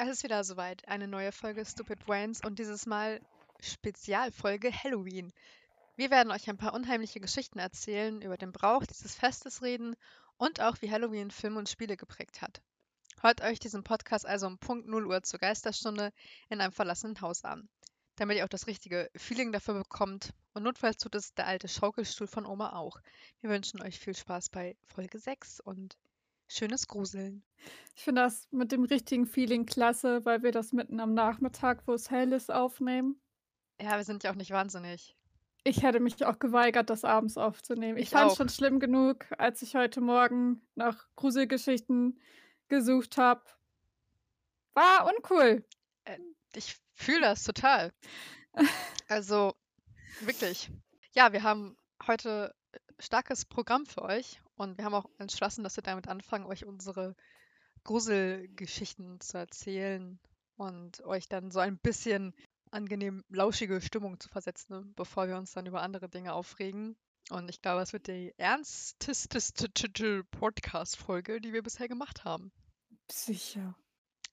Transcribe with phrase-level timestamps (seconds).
[0.00, 0.86] Es ist wieder soweit.
[0.86, 3.20] Eine neue Folge Stupid Brains und dieses Mal
[3.58, 5.32] Spezialfolge Halloween.
[5.96, 9.96] Wir werden euch ein paar unheimliche Geschichten erzählen, über den Brauch dieses Festes reden
[10.36, 12.62] und auch wie Halloween Filme und Spiele geprägt hat.
[13.20, 16.12] Hört euch diesen Podcast also um Punkt 0 Uhr zur Geisterstunde
[16.48, 17.68] in einem verlassenen Haus an,
[18.14, 20.32] damit ihr auch das richtige Feeling dafür bekommt.
[20.54, 23.00] Und notfalls tut es der alte Schaukelstuhl von Oma auch.
[23.40, 25.96] Wir wünschen euch viel Spaß bei Folge 6 und
[26.48, 27.44] schönes Gruseln.
[27.94, 31.92] Ich finde das mit dem richtigen Feeling klasse, weil wir das mitten am Nachmittag, wo
[31.92, 33.20] es hell ist, aufnehmen.
[33.80, 35.16] Ja, wir sind ja auch nicht wahnsinnig.
[35.64, 37.98] Ich hätte mich auch geweigert, das abends aufzunehmen.
[37.98, 42.20] Ich, Ich fand es schon schlimm genug, als ich heute Morgen nach Gruselgeschichten
[42.68, 43.42] gesucht habe.
[44.74, 45.64] War uncool.
[46.54, 47.92] Ich fühle das total.
[49.10, 49.54] Also,
[50.20, 50.70] wirklich.
[51.14, 52.54] Ja, wir haben heute
[52.98, 57.14] starkes Programm für euch und wir haben auch entschlossen, dass wir damit anfangen, euch unsere
[57.84, 60.18] Gruselgeschichten zu erzählen
[60.56, 62.34] und euch dann so ein bisschen
[62.70, 66.96] angenehm lauschige Stimmung zu versetzen, ne, bevor wir uns dann über andere Dinge aufregen.
[67.30, 72.50] Und ich glaube, es wird die ernsteste Podcast-Folge, die wir bisher gemacht haben.
[73.10, 73.76] Sicher.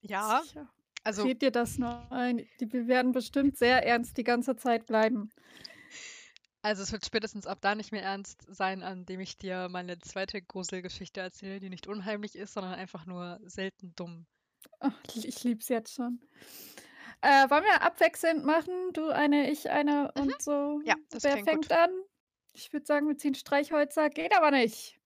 [0.00, 0.68] Ja, Sicher.
[1.04, 2.46] also Red dir das noch ein?
[2.60, 5.30] Die, wir werden bestimmt sehr ernst die ganze Zeit bleiben.
[6.66, 10.00] Also es wird spätestens ab da nicht mehr ernst sein, an dem ich dir meine
[10.00, 14.26] zweite Gruselgeschichte erzähle, die nicht unheimlich ist, sondern einfach nur selten dumm.
[14.80, 16.20] Oh, ich lieb's jetzt schon.
[17.20, 18.92] Äh, wollen wir abwechselnd machen?
[18.94, 20.80] Du eine, ich eine und so.
[20.80, 20.86] Mhm.
[20.86, 21.72] Ja, das Wer fängt gut.
[21.72, 21.90] an?
[22.52, 24.10] Ich würde sagen, wir ziehen Streichhölzer.
[24.10, 24.98] Geht aber nicht.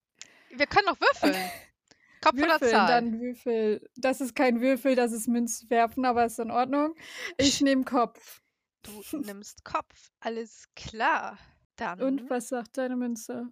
[0.48, 1.36] Wir können auch würfeln.
[2.22, 2.86] Kopf oder Würfeln, Zahl?
[2.86, 3.86] dann Würfel.
[3.97, 6.94] Das ist kein Würfel, das ist Münzwerfen, aber ist in Ordnung.
[7.36, 8.41] Ich nehme Kopf.
[8.83, 10.11] Du nimmst Kopf.
[10.20, 11.39] Alles klar.
[11.77, 12.00] Dann.
[12.03, 13.47] Und was sagt deine Münze?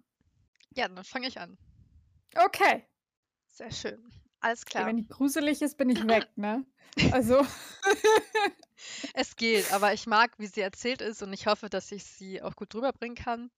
[0.75, 1.57] Ja, dann fange ich an.
[2.35, 2.85] Okay.
[3.47, 4.11] Sehr schön.
[4.39, 4.85] Alles Okay, klar.
[4.87, 6.65] wenn die gruselig ist, bin ich weg, ne?
[7.11, 7.45] Also,
[9.13, 12.41] Es geht, aber ich mag, wie sie erzählt ist und ich hoffe, dass ich sie
[12.41, 13.51] auch gut rüberbringen kann.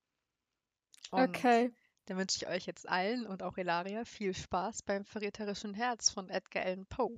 [1.11, 1.71] Und okay.
[2.05, 6.29] Dann wünsche ich euch jetzt allen und auch Elaria viel Spaß beim verräterischen Herz von
[6.29, 7.15] Edgar Allan Poe.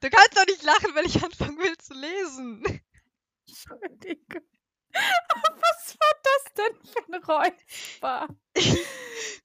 [0.00, 2.82] Du kannst doch nicht lachen, wenn ich anfangen will zu lesen.
[3.46, 4.42] Entschuldigung.
[4.92, 8.28] Was war das denn für ein Räusper?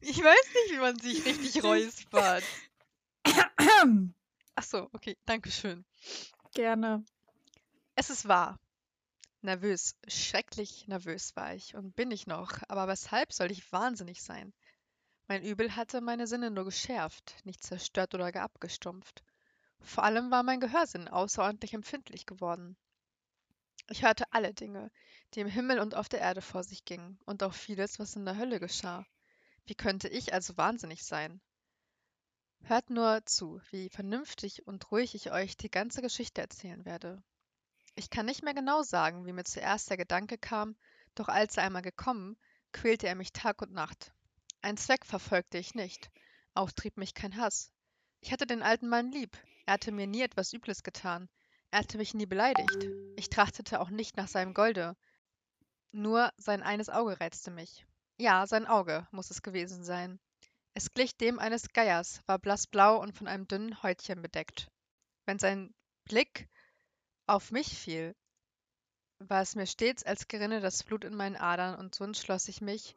[0.06, 2.44] Ich weiß nicht, wie man sich richtig räuspert.
[4.56, 5.86] Ach so, okay, danke schön.
[6.54, 7.06] Gerne.
[7.96, 8.60] Es ist wahr.
[9.42, 14.54] Nervös, schrecklich nervös war ich und bin ich noch, aber weshalb soll ich wahnsinnig sein?
[15.28, 19.24] Mein Übel hatte meine Sinne nur geschärft, nicht zerstört oder gar abgestumpft.
[19.84, 22.78] Vor allem war mein Gehörsinn außerordentlich empfindlich geworden.
[23.90, 24.90] Ich hörte alle Dinge,
[25.34, 28.26] die im Himmel und auf der Erde vor sich gingen, und auch vieles, was in
[28.26, 29.06] der Hölle geschah.
[29.66, 31.42] Wie könnte ich also wahnsinnig sein?
[32.62, 37.22] Hört nur zu, wie vernünftig und ruhig ich euch die ganze Geschichte erzählen werde.
[37.96, 40.78] Ich kann nicht mehr genau sagen, wie mir zuerst der Gedanke kam,
[41.14, 42.38] doch als er einmal gekommen,
[42.72, 44.14] quälte er mich Tag und Nacht.
[44.62, 46.10] Ein Zweck verfolgte ich nicht,
[46.54, 47.74] auch trieb mich kein Hass.
[48.22, 51.29] Ich hatte den alten Mann lieb, er hatte mir nie etwas Übles getan,
[51.72, 52.88] er hatte mich nie beleidigt.
[53.16, 54.96] Ich trachtete auch nicht nach seinem Golde.
[55.91, 57.85] Nur sein eines Auge reizte mich.
[58.18, 60.19] Ja, sein Auge muss es gewesen sein.
[60.75, 64.69] Es glich dem eines Geiers, war blassblau und von einem dünnen Häutchen bedeckt.
[65.25, 65.74] Wenn sein
[66.06, 66.47] Blick
[67.25, 68.16] auf mich fiel,
[69.18, 72.62] war es mir stets, als gerinne das Blut in meinen Adern, und so entschloss ich
[72.62, 72.95] mich,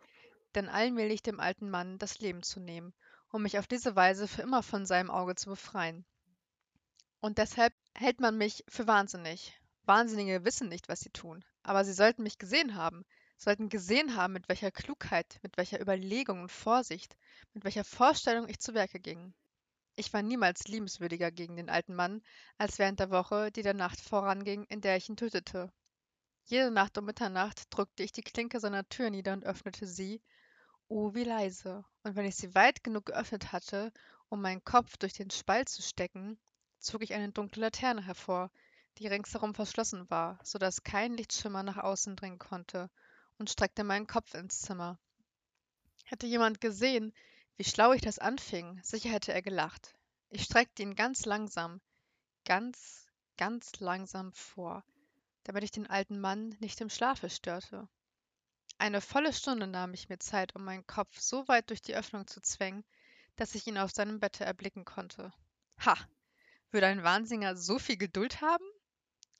[0.54, 2.92] denn allmählich dem alten Mann das Leben zu nehmen,
[3.30, 6.04] um mich auf diese Weise für immer von seinem Auge zu befreien.
[7.26, 9.60] Und deshalb hält man mich für wahnsinnig.
[9.82, 13.04] Wahnsinnige wissen nicht, was sie tun, aber sie sollten mich gesehen haben,
[13.36, 17.16] sollten gesehen haben, mit welcher Klugheit, mit welcher Überlegung und Vorsicht,
[17.52, 19.34] mit welcher Vorstellung ich zu Werke ging.
[19.96, 22.22] Ich war niemals liebenswürdiger gegen den alten Mann,
[22.58, 25.72] als während der Woche, die der Nacht voranging, in der ich ihn tötete.
[26.44, 30.22] Jede Nacht um Mitternacht drückte ich die Klinke seiner Tür nieder und öffnete sie,
[30.86, 33.92] oh wie leise, und wenn ich sie weit genug geöffnet hatte,
[34.28, 36.38] um meinen Kopf durch den Spalt zu stecken,
[36.86, 38.50] zog ich eine dunkle Laterne hervor,
[38.98, 42.88] die ringsherum verschlossen war, so dass kein Lichtschimmer nach außen dringen konnte,
[43.38, 44.98] und streckte meinen Kopf ins Zimmer.
[46.04, 47.12] Hätte jemand gesehen,
[47.56, 49.94] wie schlau ich das anfing, sicher hätte er gelacht.
[50.30, 51.80] Ich streckte ihn ganz langsam,
[52.44, 53.06] ganz,
[53.36, 54.84] ganz langsam vor,
[55.44, 57.88] damit ich den alten Mann nicht im Schlafe störte.
[58.78, 62.26] Eine volle Stunde nahm ich mir Zeit, um meinen Kopf so weit durch die Öffnung
[62.26, 62.84] zu zwängen,
[63.36, 65.32] dass ich ihn auf seinem Bette erblicken konnte.
[65.84, 65.96] Ha!
[66.70, 68.64] Würde ein Wahnsinniger so viel Geduld haben?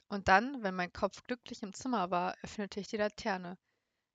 [0.08, 3.58] Und dann, wenn mein Kopf glücklich im Zimmer war, öffnete ich die Laterne.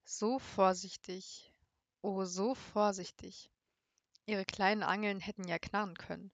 [0.06, 1.54] So vorsichtig,
[2.02, 3.52] oh, so vorsichtig.
[4.26, 6.32] Ihre kleinen Angeln hätten ja knarren können.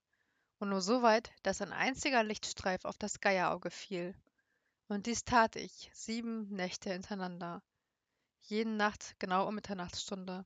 [0.59, 4.15] Und nur so weit, dass ein einziger Lichtstreif auf das Geierauge fiel.
[4.87, 7.61] Und dies tat ich sieben Nächte hintereinander.
[8.41, 10.45] Jeden Nacht genau um Mitternachtsstunde.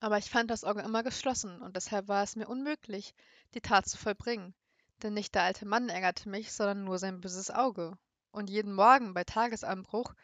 [0.00, 3.14] Aber ich fand das Auge immer geschlossen und deshalb war es mir unmöglich,
[3.54, 4.54] die Tat zu vollbringen.
[5.02, 7.96] Denn nicht der alte Mann ärgerte mich, sondern nur sein böses Auge.
[8.30, 10.14] Und jeden Morgen bei Tagesanbruch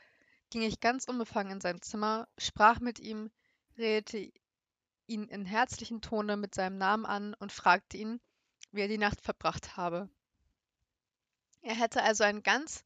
[0.50, 3.30] ging ich ganz unbefangen in sein Zimmer, sprach mit ihm,
[3.76, 4.32] redete
[5.06, 8.20] ihn in herzlichem Tone mit seinem Namen an und fragte ihn,
[8.72, 10.08] wie er die Nacht verbracht habe.
[11.62, 12.84] Er hätte also ein ganz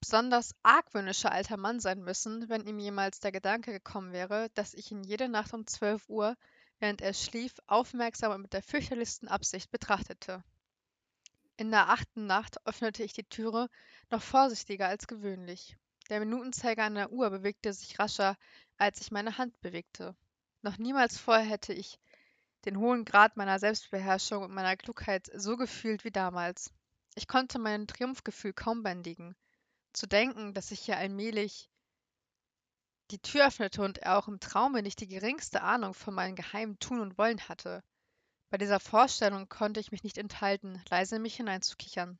[0.00, 4.90] besonders argwöhnischer alter Mann sein müssen, wenn ihm jemals der Gedanke gekommen wäre, dass ich
[4.90, 6.36] ihn jede Nacht um zwölf Uhr,
[6.78, 10.42] während er schlief, aufmerksam und mit der fürchterlichsten Absicht betrachtete.
[11.60, 13.68] In der achten Nacht öffnete ich die Türe
[14.08, 15.76] noch vorsichtiger als gewöhnlich.
[16.08, 18.38] Der Minutenzeiger an der Uhr bewegte sich rascher,
[18.78, 20.16] als ich meine Hand bewegte.
[20.62, 22.00] Noch niemals vorher hätte ich
[22.64, 26.72] den hohen Grad meiner Selbstbeherrschung und meiner Klugheit so gefühlt wie damals.
[27.14, 29.36] Ich konnte mein Triumphgefühl kaum bändigen.
[29.92, 31.68] Zu denken, dass ich hier allmählich
[33.10, 36.78] die Tür öffnete und er auch im Traume nicht die geringste Ahnung von meinem geheimen
[36.78, 37.84] Tun und Wollen hatte.
[38.50, 42.18] Bei dieser Vorstellung konnte ich mich nicht enthalten, leise in mich hineinzukichern.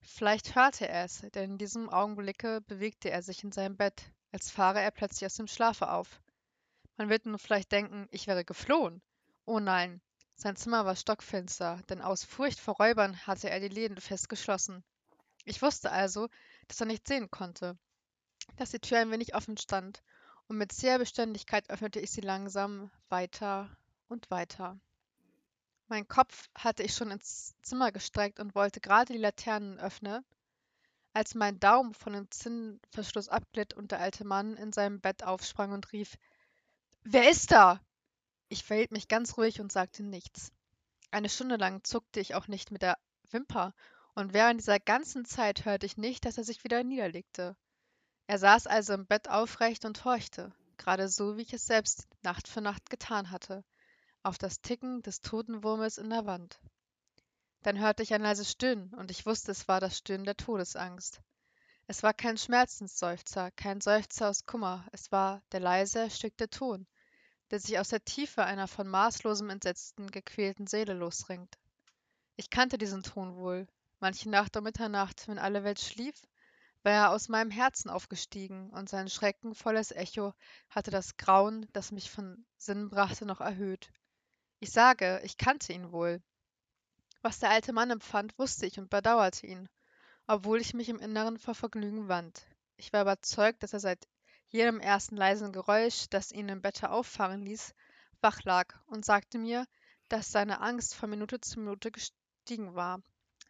[0.00, 4.50] Vielleicht hörte er es, denn in diesem Augenblicke bewegte er sich in seinem Bett, als
[4.50, 6.22] fahre er plötzlich aus dem Schlafe auf.
[6.96, 9.02] Man wird nun vielleicht denken, ich wäre geflohen.
[9.44, 10.00] Oh nein,
[10.36, 14.84] sein Zimmer war stockfinster, denn aus Furcht vor Räubern hatte er die Läden fest geschlossen.
[15.44, 16.28] Ich wusste also,
[16.68, 17.76] dass er nicht sehen konnte,
[18.56, 20.02] dass die Tür ein wenig offen stand,
[20.48, 23.76] und mit zäher Beständigkeit öffnete ich sie langsam weiter
[24.08, 24.78] und weiter.
[25.88, 30.24] Mein Kopf hatte ich schon ins Zimmer gestreckt und wollte gerade die Laternen öffnen,
[31.12, 35.70] als mein Daumen von dem Zinnverschluss abglitt und der alte Mann in seinem Bett aufsprang
[35.70, 36.16] und rief:
[37.04, 37.80] Wer ist da?
[38.48, 40.50] Ich verhielt mich ganz ruhig und sagte nichts.
[41.12, 42.98] Eine Stunde lang zuckte ich auch nicht mit der
[43.30, 43.72] Wimper,
[44.14, 47.56] und während dieser ganzen Zeit hörte ich nicht, dass er sich wieder niederlegte.
[48.26, 52.48] Er saß also im Bett aufrecht und horchte, gerade so, wie ich es selbst Nacht
[52.48, 53.64] für Nacht getan hatte
[54.26, 56.58] auf das Ticken des toten Wurmes in der Wand.
[57.62, 61.20] Dann hörte ich ein leises Stöhnen, und ich wusste, es war das Stöhnen der Todesangst.
[61.86, 66.88] Es war kein Schmerzensseufzer, kein Seufzer aus Kummer, es war der leise, erstickte Ton,
[67.52, 71.56] der sich aus der Tiefe einer von maßlosem Entsetzen gequälten Seele losringt.
[72.34, 73.68] Ich kannte diesen Ton wohl.
[74.00, 76.20] Manche Nacht um Mitternacht, wenn alle Welt schlief,
[76.82, 80.34] war er aus meinem Herzen aufgestiegen, und sein schreckenvolles Echo
[80.68, 83.88] hatte das Grauen, das mich von Sinn brachte, noch erhöht.
[84.58, 86.22] Ich sage, ich kannte ihn wohl.
[87.20, 89.68] Was der alte Mann empfand, wusste ich und bedauerte ihn,
[90.26, 92.46] obwohl ich mich im Inneren vor Vergnügen wand.
[92.78, 94.08] Ich war überzeugt, dass er seit
[94.48, 97.74] jedem ersten leisen Geräusch, das ihn im Bette auffahren ließ,
[98.22, 99.66] wach lag und sagte mir,
[100.08, 103.02] dass seine Angst von Minute zu Minute gestiegen war,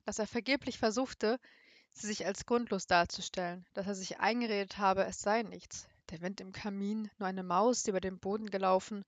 [0.05, 1.39] dass er vergeblich versuchte,
[1.91, 6.41] sie sich als grundlos darzustellen, dass er sich eingeredet habe, es sei nichts, der Wind
[6.41, 9.05] im Kamin, nur eine Maus, die über den Boden gelaufen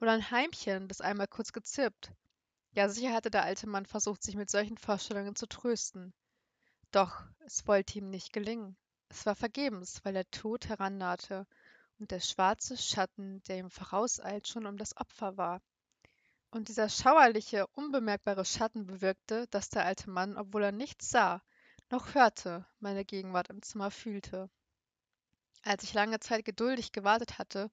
[0.00, 2.12] oder ein Heimchen, das einmal kurz gezirpt.
[2.72, 6.14] Ja, sicher hatte der alte Mann versucht, sich mit solchen Vorstellungen zu trösten.
[6.90, 8.76] Doch es wollte ihm nicht gelingen.
[9.08, 11.46] Es war vergebens, weil der Tod herannahte
[11.98, 15.60] und der schwarze Schatten, der ihm vorauseilt, schon um das Opfer war.
[16.50, 21.42] Und dieser schauerliche, unbemerkbare Schatten bewirkte, dass der alte Mann, obwohl er nichts sah,
[21.90, 24.48] noch hörte, meine Gegenwart im Zimmer fühlte.
[25.62, 27.70] Als ich lange Zeit geduldig gewartet hatte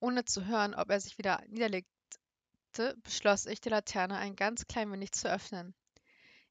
[0.00, 1.88] ohne zu hören, ob er sich wieder niederlegte,
[3.02, 5.74] beschloss ich, die Laterne ein ganz klein wenig zu öffnen.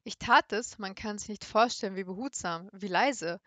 [0.04, 3.40] Ich tat es, man kann sich nicht vorstellen, wie behutsam, wie leise,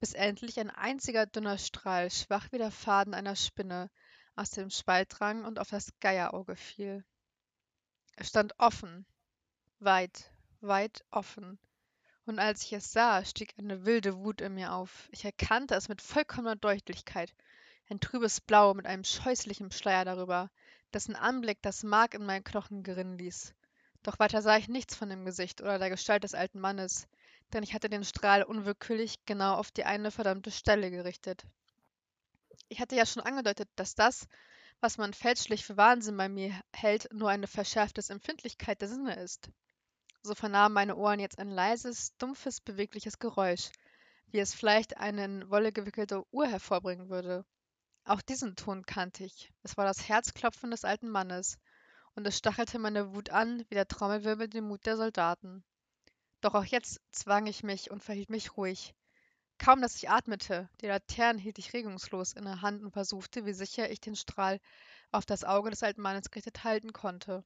[0.00, 3.90] bis endlich ein einziger dünner Strahl, schwach wie der Faden einer Spinne,
[4.36, 7.04] aus dem Spalt drang und auf das Geierauge fiel.
[8.16, 9.06] Es stand offen,
[9.80, 11.58] weit, weit offen.
[12.24, 15.08] Und als ich es sah, stieg eine wilde Wut in mir auf.
[15.12, 17.34] Ich erkannte es mit vollkommener Deutlichkeit
[17.90, 20.50] ein trübes Blau mit einem scheußlichen Schleier darüber,
[20.92, 23.54] dessen Anblick das Mark in meinen Knochen gerinnen ließ.
[24.02, 27.08] Doch weiter sah ich nichts von dem Gesicht oder der Gestalt des alten Mannes,
[27.52, 31.44] denn ich hatte den Strahl unwillkürlich genau auf die eine verdammte Stelle gerichtet.
[32.68, 34.28] Ich hatte ja schon angedeutet, dass das,
[34.80, 39.50] was man fälschlich für Wahnsinn bei mir hält, nur eine verschärfte Empfindlichkeit der Sinne ist.
[40.22, 43.70] So vernahmen meine Ohren jetzt ein leises, dumpfes, bewegliches Geräusch,
[44.30, 47.44] wie es vielleicht eine in Wolle gewickelte Uhr hervorbringen würde.
[48.08, 49.52] Auch diesen Ton kannte ich.
[49.62, 51.58] Es war das Herzklopfen des alten Mannes,
[52.14, 55.62] und es stachelte meine Wut an, wie der Trommelwirbel den Mut der Soldaten.
[56.40, 58.94] Doch auch jetzt zwang ich mich und verhielt mich ruhig.
[59.58, 63.52] Kaum, dass ich atmete, die Laternen hielt ich regungslos in der Hand und versuchte, wie
[63.52, 64.58] sicher ich den Strahl
[65.12, 67.44] auf das Auge des alten Mannes gerichtet halten konnte.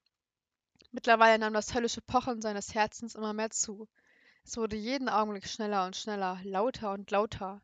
[0.92, 3.88] Mittlerweile nahm das höllische Pochen seines Herzens immer mehr zu.
[4.45, 7.61] Es wurde jeden Augenblick schneller und schneller, lauter und lauter.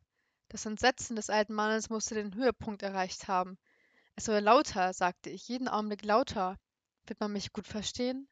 [0.50, 3.58] Das Entsetzen des alten Mannes musste den Höhepunkt erreicht haben.
[4.16, 6.56] Es wurde lauter, sagte ich, jeden Augenblick lauter.
[7.06, 8.28] Wird man mich gut verstehen?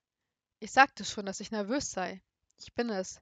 [0.59, 2.23] Ich sagte schon, dass ich nervös sei.
[2.57, 3.21] Ich bin es.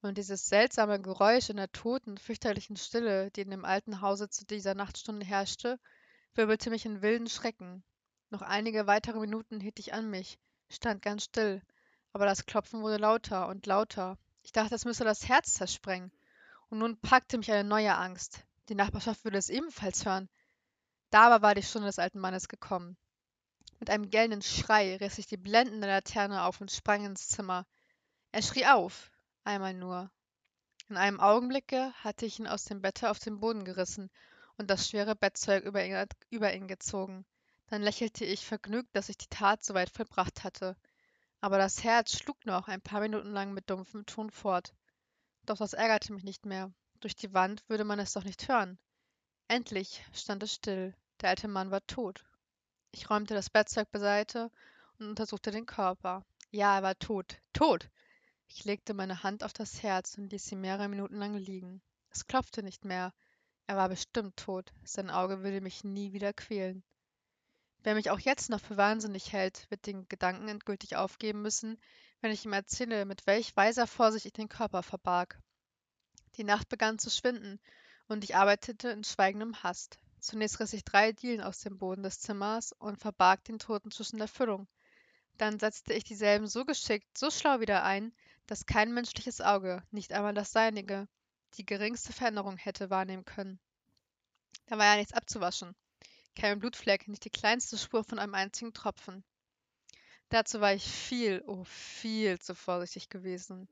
[0.00, 4.46] Und dieses seltsame Geräusch in der toten, fürchterlichen Stille, die in dem alten Hause zu
[4.46, 5.78] dieser Nachtstunde herrschte,
[6.34, 7.82] wirbelte mich in wilden Schrecken.
[8.30, 11.62] Noch einige weitere Minuten hielt ich an mich, stand ganz still,
[12.12, 14.16] aber das Klopfen wurde lauter und lauter.
[14.42, 16.12] Ich dachte, es müsse das Herz zersprengen.
[16.70, 18.44] Und nun packte mich eine neue Angst.
[18.68, 20.28] Die Nachbarschaft würde es ebenfalls hören.
[21.10, 22.96] Da aber war die Stunde des alten Mannes gekommen.
[23.80, 27.66] Mit einem gellenden Schrei riss ich die blendende Laterne auf und sprang ins Zimmer.
[28.30, 29.10] Er schrie auf,
[29.42, 30.10] einmal nur.
[30.88, 34.10] In einem Augenblicke hatte ich ihn aus dem Bette auf den Boden gerissen
[34.56, 37.24] und das schwere Bettzeug über ihn, über ihn gezogen.
[37.68, 40.76] Dann lächelte ich vergnügt, dass ich die Tat so weit vollbracht hatte.
[41.40, 44.74] Aber das Herz schlug noch ein paar Minuten lang mit dumpfem Ton fort.
[45.46, 46.72] Doch das ärgerte mich nicht mehr.
[47.00, 48.78] Durch die Wand würde man es doch nicht hören.
[49.48, 50.94] Endlich stand es still.
[51.20, 52.24] Der alte Mann war tot.
[52.92, 54.50] Ich räumte das Bettzeug beiseite
[54.98, 56.24] und untersuchte den Körper.
[56.50, 57.38] Ja, er war tot.
[57.52, 57.90] Tot!
[58.48, 61.80] Ich legte meine Hand auf das Herz und ließ sie mehrere Minuten lang liegen.
[62.10, 63.14] Es klopfte nicht mehr.
[63.66, 64.72] Er war bestimmt tot.
[64.84, 66.82] Sein Auge würde mich nie wieder quälen.
[67.82, 71.80] Wer mich auch jetzt noch für wahnsinnig hält, wird den Gedanken endgültig aufgeben müssen,
[72.20, 75.40] wenn ich ihm erzähle, mit welch weiser Vorsicht ich den Körper verbarg.
[76.36, 77.60] Die Nacht begann zu schwinden,
[78.08, 79.98] und ich arbeitete in schweigendem Hast.
[80.20, 84.18] Zunächst riss ich drei Dielen aus dem Boden des Zimmers und verbarg den Toten zwischen
[84.18, 84.68] der Füllung.
[85.38, 88.12] Dann setzte ich dieselben so geschickt, so schlau wieder ein,
[88.46, 91.08] dass kein menschliches Auge, nicht einmal das seinige,
[91.54, 93.58] die geringste Veränderung hätte wahrnehmen können.
[94.66, 95.74] Da war ja nichts abzuwaschen.
[96.36, 99.24] Kein Blutfleck, nicht die kleinste Spur von einem einzigen Tropfen.
[100.30, 103.68] Dazu war ich viel, oh viel zu vorsichtig gewesen.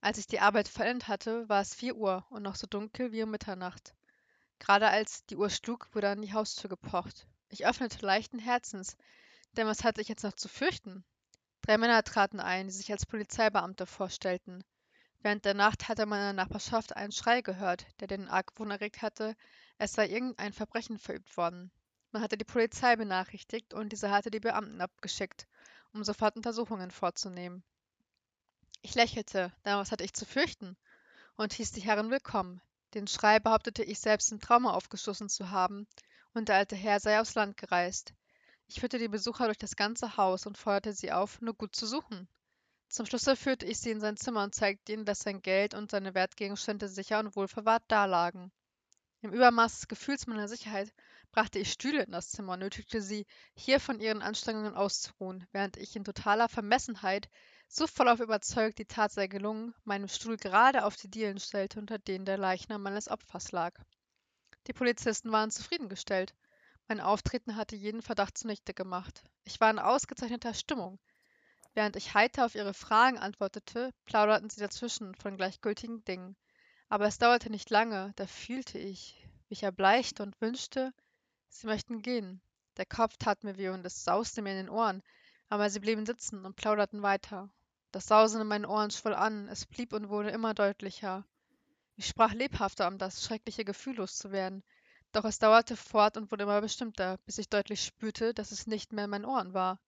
[0.00, 3.24] Als ich die Arbeit vollendet hatte, war es vier Uhr und noch so dunkel wie
[3.24, 3.92] um Mitternacht.
[4.60, 7.26] Gerade als die Uhr schlug, wurde an die Haustür gepocht.
[7.48, 8.96] Ich öffnete leichten Herzens,
[9.56, 11.04] denn was hatte ich jetzt noch zu fürchten?
[11.62, 14.62] Drei Männer traten ein, die sich als Polizeibeamte vorstellten.
[15.22, 19.02] Während der Nacht hatte man in der Nachbarschaft einen Schrei gehört, der den Argwohn erregt
[19.02, 19.34] hatte,
[19.76, 21.72] es sei irgendein Verbrechen verübt worden.
[22.12, 25.46] Man hatte die Polizei benachrichtigt und diese hatte die Beamten abgeschickt,
[25.92, 27.62] um sofort Untersuchungen vorzunehmen.
[28.82, 30.76] Ich lächelte, denn was hatte ich zu fürchten?
[31.36, 32.60] Und hieß die Herren willkommen.
[32.94, 35.86] Den Schrei behauptete ich selbst im Traume aufgestoßen zu haben,
[36.34, 38.14] und der alte Herr sei aufs Land gereist.
[38.66, 41.86] Ich führte die Besucher durch das ganze Haus und forderte sie auf, nur gut zu
[41.86, 42.28] suchen.
[42.88, 45.90] Zum Schlusse führte ich sie in sein Zimmer und zeigte ihnen, dass sein Geld und
[45.90, 48.52] seine Wertgegenstände sicher und wohlverwahrt dalagen.
[49.22, 50.92] Im Übermaß des Gefühls meiner Sicherheit
[51.32, 55.76] brachte ich Stühle in das Zimmer und nötigte sie, hier von ihren Anstrengungen auszuruhen, während
[55.76, 57.28] ich in totaler Vermessenheit,
[57.68, 61.98] so vollauf überzeugt, die Tat sei gelungen, meinen Stuhl gerade auf die Dielen stellte, unter
[61.98, 63.74] denen der Leichnam meines Opfers lag.
[64.66, 66.34] Die Polizisten waren zufriedengestellt.
[66.88, 69.22] Mein Auftreten hatte jeden Verdacht zunichte gemacht.
[69.44, 70.98] Ich war in ausgezeichneter Stimmung.
[71.74, 76.36] Während ich heiter auf ihre Fragen antwortete, plauderten sie dazwischen von gleichgültigen Dingen.
[76.88, 80.92] Aber es dauerte nicht lange, da fühlte ich, wie ich erbleichte und wünschte,
[81.52, 82.40] Sie möchten gehen.
[82.76, 85.02] Der Kopf tat mir weh und es sauste mir in den Ohren,
[85.48, 87.50] aber sie blieben sitzen und plauderten weiter.
[87.92, 91.26] Das Sausen in meinen Ohren schwoll an, es blieb und wurde immer deutlicher.
[91.96, 94.62] Ich sprach lebhafter, um das schreckliche Gefühl loszuwerden,
[95.12, 98.92] doch es dauerte fort und wurde immer bestimmter, bis ich deutlich spürte, dass es nicht
[98.92, 99.80] mehr in meinen Ohren war.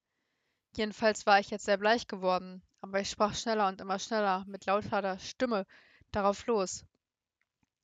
[0.75, 4.66] Jedenfalls war ich jetzt sehr bleich geworden, aber ich sprach schneller und immer schneller, mit
[4.66, 5.64] lauterer Stimme,
[6.11, 6.85] darauf los.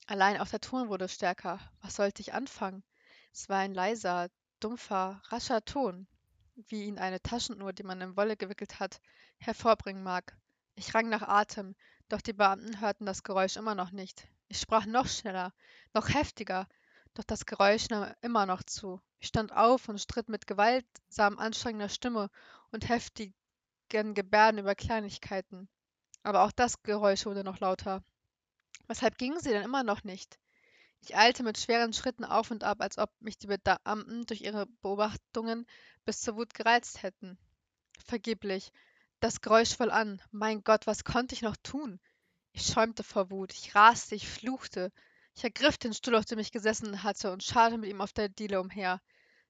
[0.06, 1.60] Allein auch der Ton wurde stärker.
[1.80, 2.82] Was sollte ich anfangen?
[3.40, 6.08] Es war ein leiser, dumpfer, rascher Ton,
[6.56, 9.00] wie ihn eine Taschenuhr, die man in Wolle gewickelt hat,
[9.36, 10.36] hervorbringen mag.
[10.74, 11.76] Ich rang nach Atem,
[12.08, 14.26] doch die Beamten hörten das Geräusch immer noch nicht.
[14.48, 15.52] Ich sprach noch schneller,
[15.94, 16.66] noch heftiger,
[17.14, 19.00] doch das Geräusch nahm immer noch zu.
[19.20, 22.30] Ich stand auf und stritt mit gewaltsam anstrengender Stimme
[22.72, 23.34] und heftigen
[23.88, 25.68] Gebärden über Kleinigkeiten.
[26.24, 28.02] Aber auch das Geräusch wurde noch lauter.
[28.88, 30.40] Weshalb gingen sie denn immer noch nicht?
[31.00, 34.66] Ich eilte mit schweren Schritten auf und ab, als ob mich die Beamten durch ihre
[34.82, 35.66] Beobachtungen
[36.04, 37.38] bis zur Wut gereizt hätten.
[38.04, 38.72] Vergeblich.
[39.20, 40.22] Das Geräusch voll an.
[40.30, 42.00] Mein Gott, was konnte ich noch tun?
[42.52, 43.52] Ich schäumte vor Wut.
[43.52, 44.92] Ich raste, ich fluchte.
[45.34, 48.28] Ich ergriff den Stuhl, auf dem ich gesessen hatte, und scharte mit ihm auf der
[48.28, 49.00] Diele umher.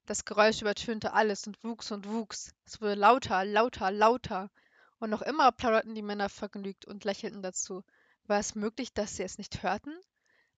[0.05, 2.55] Das Geräusch übertönte alles und wuchs und wuchs.
[2.67, 4.51] Es wurde lauter, lauter, lauter.
[4.99, 7.85] Und noch immer plauderten die Männer vergnügt und lächelten dazu.
[8.25, 9.95] War es möglich, dass sie es nicht hörten?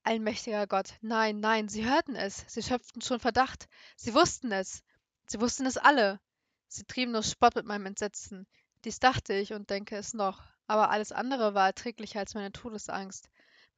[0.02, 4.83] Allmächtiger Gott, nein, nein, sie hörten es, sie schöpften schon Verdacht, sie wussten es,
[5.26, 6.21] sie wussten es alle.
[6.69, 8.47] Sie trieben nur Spott mit meinem Entsetzen.
[8.85, 13.28] Dies dachte ich und denke es noch, aber alles andere war erträglicher als meine Todesangst,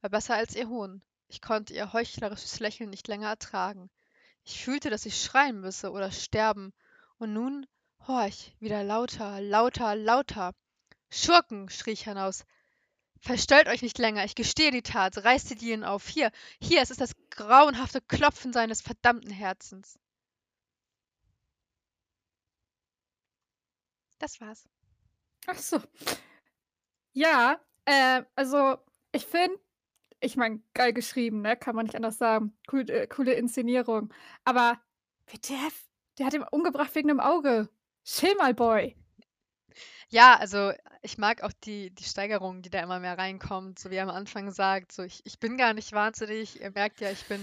[0.01, 1.01] war besser als ihr Hohn.
[1.27, 3.89] Ich konnte ihr heuchlerisches Lächeln nicht länger ertragen.
[4.45, 6.73] Ich fühlte, dass ich schreien müsse oder sterben,
[7.17, 7.65] und nun,
[8.07, 10.53] horch, wieder lauter, lauter, lauter.
[11.09, 12.45] Schurken, schrie ich hinaus.
[13.23, 16.09] Verstellt euch nicht länger, ich gestehe die Tat, reißt die Dielen auf.
[16.09, 16.29] Hier,
[16.61, 19.97] hier, es ist das grauenhafte Klopfen seines verdammten Herzens.
[24.19, 24.67] Das war's.
[25.47, 25.79] Ach so.
[27.13, 28.77] Ja, äh, also
[29.13, 29.57] ich finde,
[30.19, 31.55] ich meine, geil geschrieben, ne?
[31.55, 32.57] Kann man nicht anders sagen.
[32.69, 34.13] Cool, äh, coole Inszenierung.
[34.43, 34.81] Aber
[35.27, 35.87] WTF,
[36.17, 37.69] der hat ihn umgebracht wegen dem Auge.
[38.03, 38.97] Chill mal, Boy.
[40.13, 43.95] Ja, also ich mag auch die, die Steigerung, die da immer mehr reinkommt, so wie
[43.95, 47.25] er am Anfang sagt, so ich, ich bin gar nicht wahnsinnig, ihr merkt ja, ich
[47.25, 47.41] bin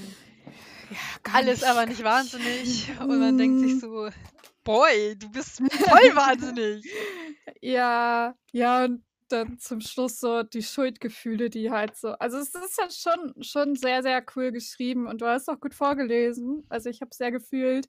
[0.89, 2.89] Ja, alles, aber nicht wahnsinnig.
[3.01, 4.09] Und man denkt sich so,
[4.63, 6.85] Boy, du bist voll wahnsinnig.
[7.61, 12.11] Ja, ja, und dann zum Schluss so die Schuldgefühle, die halt so.
[12.13, 15.75] Also es ist ja schon, schon sehr, sehr cool geschrieben und du hast auch gut
[15.75, 16.65] vorgelesen.
[16.69, 17.89] Also ich habe sehr gefühlt.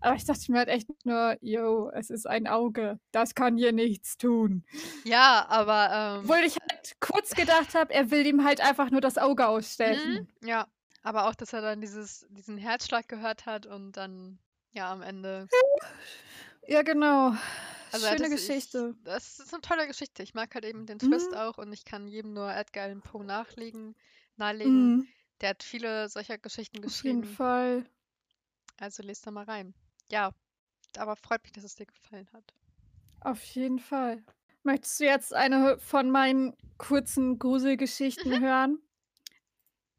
[0.00, 2.98] Aber ich dachte mir halt echt nur, yo, es ist ein Auge.
[3.12, 4.64] Das kann hier nichts tun.
[5.04, 6.18] Ja, aber.
[6.18, 9.46] Ähm, Obwohl ich halt kurz gedacht habe, er will ihm halt einfach nur das Auge
[9.46, 10.28] ausstechen.
[10.40, 10.66] mhm, ja,
[11.04, 14.38] aber auch, dass er dann dieses, diesen Herzschlag gehört hat und dann,
[14.72, 15.48] ja, am Ende.
[16.66, 17.34] Ja, genau.
[17.92, 18.94] Also Schöne das, Geschichte.
[18.96, 20.22] Ich, das ist eine tolle Geschichte.
[20.22, 21.36] Ich mag halt eben den Twist Mhm.
[21.36, 23.94] auch und ich kann jedem nur Edgar Allan Poe nachlegen,
[24.36, 24.96] nahelegen.
[24.96, 25.08] Mhm.
[25.40, 27.24] Der hat viele solcher Geschichten Auf jeden geschrieben.
[27.24, 27.86] Fall.
[28.78, 29.74] Also lest da mal rein.
[30.10, 30.32] Ja,
[30.96, 32.54] aber freut mich, dass es dir gefallen hat.
[33.20, 34.22] Auf jeden Fall.
[34.62, 38.78] Möchtest du jetzt eine von meinen kurzen Gruselgeschichten hören?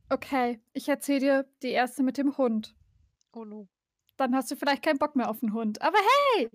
[0.10, 2.76] Okay, ich erzähle dir die erste mit dem Hund.
[3.34, 3.68] Oh no.
[4.18, 5.82] Dann hast du vielleicht keinen Bock mehr auf den Hund.
[5.82, 5.98] Aber
[6.36, 6.50] hey!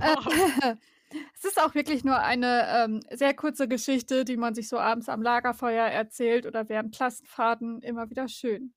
[0.00, 0.74] Äh,
[1.34, 5.08] es ist auch wirklich nur eine ähm, sehr kurze Geschichte, die man sich so abends
[5.08, 8.74] am Lagerfeuer erzählt oder während Klassenfahrten immer wieder schön.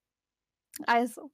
[0.86, 1.32] Also,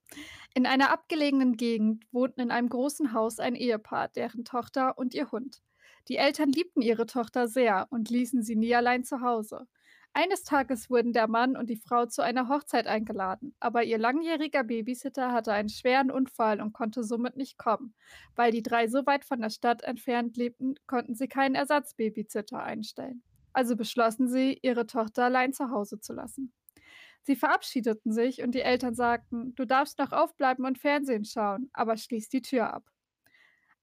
[0.54, 5.32] in einer abgelegenen Gegend wohnten in einem großen Haus ein Ehepaar, deren Tochter und ihr
[5.32, 5.62] Hund.
[6.08, 9.67] Die Eltern liebten ihre Tochter sehr und ließen sie nie allein zu Hause.
[10.15, 14.63] Eines Tages wurden der Mann und die Frau zu einer Hochzeit eingeladen, aber ihr langjähriger
[14.63, 17.95] Babysitter hatte einen schweren Unfall und konnte somit nicht kommen.
[18.36, 23.23] Weil die drei so weit von der Stadt entfernt lebten, konnten sie keinen Ersatzbabysitter einstellen.
[23.54, 26.54] Also beschlossen sie, ihre Tochter allein zu Hause zu lassen.
[27.23, 31.97] Sie verabschiedeten sich und die Eltern sagten, du darfst noch aufbleiben und Fernsehen schauen, aber
[31.97, 32.84] schließ die Tür ab.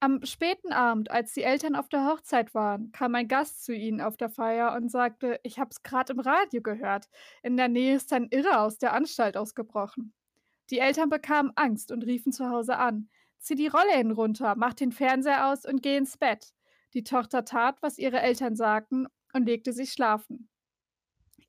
[0.03, 4.01] Am späten Abend, als die Eltern auf der Hochzeit waren, kam ein Gast zu ihnen
[4.01, 7.11] auf der Feier und sagte, ich hab's gerade im Radio gehört.
[7.43, 10.15] In der Nähe ist ein Irre aus der Anstalt ausgebrochen.
[10.71, 13.11] Die Eltern bekamen Angst und riefen zu Hause an.
[13.41, 16.55] Zieh die Rolle hinunter, mach den Fernseher aus und geh ins Bett.
[16.95, 20.49] Die Tochter tat, was ihre Eltern sagten und legte sich schlafen.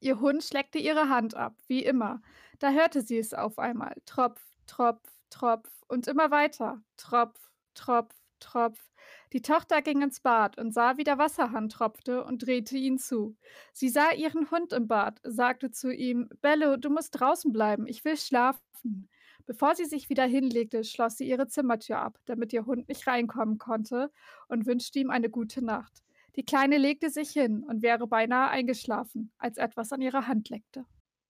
[0.02, 2.22] Ihr Hund schleckte ihre Hand ab, wie immer.
[2.60, 3.96] Da hörte sie es auf einmal.
[4.06, 6.82] Tropf, Tropf, Tropf und immer weiter.
[6.98, 7.40] Tropf,
[7.76, 8.92] Tropf, Tropf.
[9.34, 13.38] Die Tochter ging ins Bad und sah, wie der Wasserhahn tropfte und drehte ihn zu.
[13.72, 18.04] Sie sah ihren Hund im Bad, sagte zu ihm, Bello, du musst draußen bleiben, ich
[18.04, 19.10] will schlafen.
[19.46, 23.58] Bevor sie sich wieder hinlegte, schloss sie ihre Zimmertür ab, damit ihr Hund nicht reinkommen
[23.58, 24.12] konnte,
[24.48, 26.04] und wünschte ihm eine gute Nacht.
[26.36, 30.86] Die Kleine legte sich hin und wäre beinahe eingeschlafen, als etwas an ihrer Hand leckte.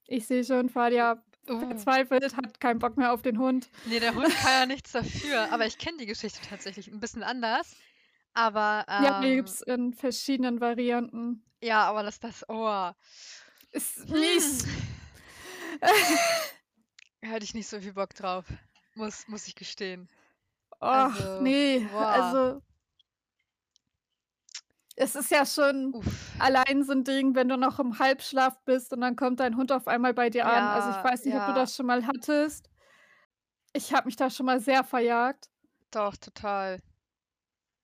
[0.08, 1.60] Ich sehe schon, Fadia Uh.
[1.60, 3.70] verzweifelt, hat keinen Bock mehr auf den Hund.
[3.86, 5.48] Nee, der Hund kann ja nichts dafür.
[5.52, 7.76] Aber ich kenne die Geschichte tatsächlich ein bisschen anders.
[8.34, 11.44] Aber, Ja, die ähm, gibt's in verschiedenen Varianten.
[11.62, 12.92] ja, aber das, das, oh.
[13.72, 14.66] Ist mies.
[17.22, 18.46] Hätte ich nicht so viel Bock drauf.
[18.96, 20.08] Muss, muss ich gestehen.
[20.80, 22.08] Ach, Also, nee, boah.
[22.08, 22.62] also
[25.02, 26.32] es ist ja schon Uff.
[26.38, 29.72] allein so ein Ding, wenn du noch im Halbschlaf bist und dann kommt dein Hund
[29.72, 30.70] auf einmal bei dir an.
[30.72, 31.54] Also ich Ja, weiß nicht, ob du ja.
[31.54, 32.70] das schon mal hattest.
[33.74, 35.50] Ich habe mich da schon mal sehr verjagt,
[35.90, 36.82] Doch, total.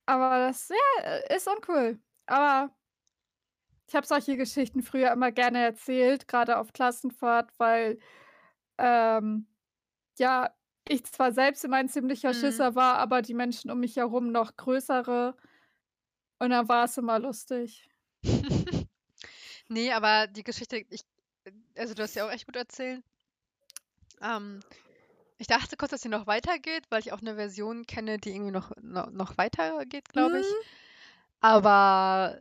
[0.06, 2.00] aber das ja, äh, ist uncool.
[2.28, 2.72] Aber
[3.88, 8.00] ich habe solche Geschichten früher immer gerne erzählt, gerade auf Klassenfahrt, weil
[8.80, 9.48] ähm,
[10.20, 10.52] ja,
[10.90, 12.34] ich zwar selbst immer ein ziemlicher Mhm.
[12.34, 15.38] Schisser war, aber die Menschen um mich herum noch größere.
[16.40, 17.90] Und dann war es immer lustig.
[19.70, 21.02] Nee, aber die Geschichte, ich,
[21.76, 23.04] also du hast ja auch echt gut erzählt.
[24.22, 24.62] Ähm,
[25.38, 28.52] ich dachte kurz, dass sie noch weitergeht, weil ich auch eine Version kenne, die irgendwie
[28.52, 30.46] noch, noch, noch weitergeht, glaube ich.
[30.46, 30.68] Mhm.
[31.42, 32.40] Aber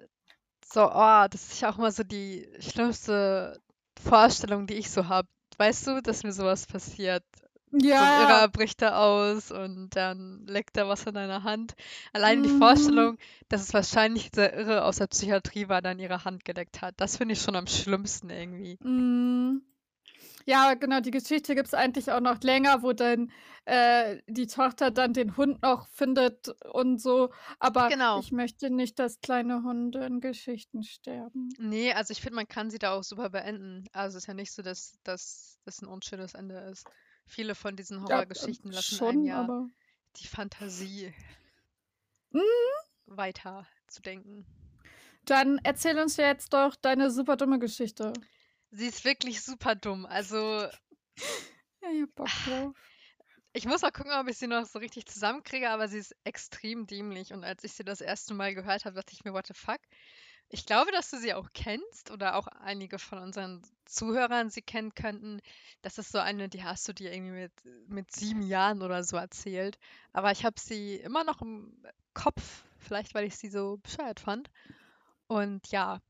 [0.64, 3.60] so, oh, das ist ja auch immer so die schlimmste
[4.02, 5.28] Vorstellung, die ich so habe.
[5.58, 7.24] Weißt du, dass mir sowas passiert?
[7.84, 8.12] So ein Ja.
[8.12, 11.74] Irrer bricht da aus und dann leckt er was in deiner Hand.
[12.12, 12.48] Allein die Mhm.
[12.48, 16.80] Vorstellung, dass es wahrscheinlich der Irre aus der Psychiatrie war, der an ihre Hand geleckt
[16.82, 18.78] hat, das finde ich schon am schlimmsten irgendwie.
[18.80, 19.62] Mhm.
[20.46, 23.32] Ja, genau, die Geschichte gibt's eigentlich auch noch länger, wo dann,
[23.66, 27.30] äh, die Tochter dann den Hund noch findet und so.
[27.60, 28.14] Aber Genau.
[28.14, 31.58] ich möchte nicht, dass kleine Hunde in Geschichten sterben.
[31.58, 33.84] Ne, also ich finde, man kann sie da auch super beenden.
[33.92, 36.86] Also, es ist ja nicht so, dass dass das 'n unschönes Ende ist.
[37.26, 39.68] Viele von diesen Ja, Horrorgeschichten lassen einen schon, ja aber
[40.16, 41.12] die Fantasie
[42.32, 42.42] Mhm.
[43.06, 44.46] weiter zu denken.
[45.26, 48.12] Dann erzähl uns jetzt doch deine super dumme Geschichte.
[48.70, 50.06] Sie ist wirklich super dumm.
[50.06, 50.68] Also
[51.82, 52.76] Ja, ich habe Bock drauf.
[53.52, 56.86] ich muss mal gucken, ob ich sie noch so richtig zusammenkriege, aber sie ist extrem
[56.86, 59.54] dämlich und als ich sie das erste Mal gehört habe, dachte ich mir: „What the
[59.54, 59.80] fuck?“
[60.48, 64.94] Ich glaube, dass du sie auch kennst oder auch einige von unseren Zuhörern sie kennen
[64.94, 65.40] könnten.
[65.82, 69.16] Das ist so eine, die hast du dir irgendwie mit mit 7 Jahren oder so
[69.16, 69.78] erzählt,
[70.12, 71.76] aber ich habe sie immer noch im
[72.14, 74.50] Kopf, vielleicht weil ich sie so bescheuert fand.
[75.28, 76.00] Und ja,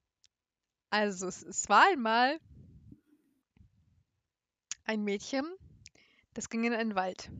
[0.90, 2.38] also es es war einmal
[4.85, 5.44] ein Mädchen,
[6.35, 7.31] das ging in einen Wald.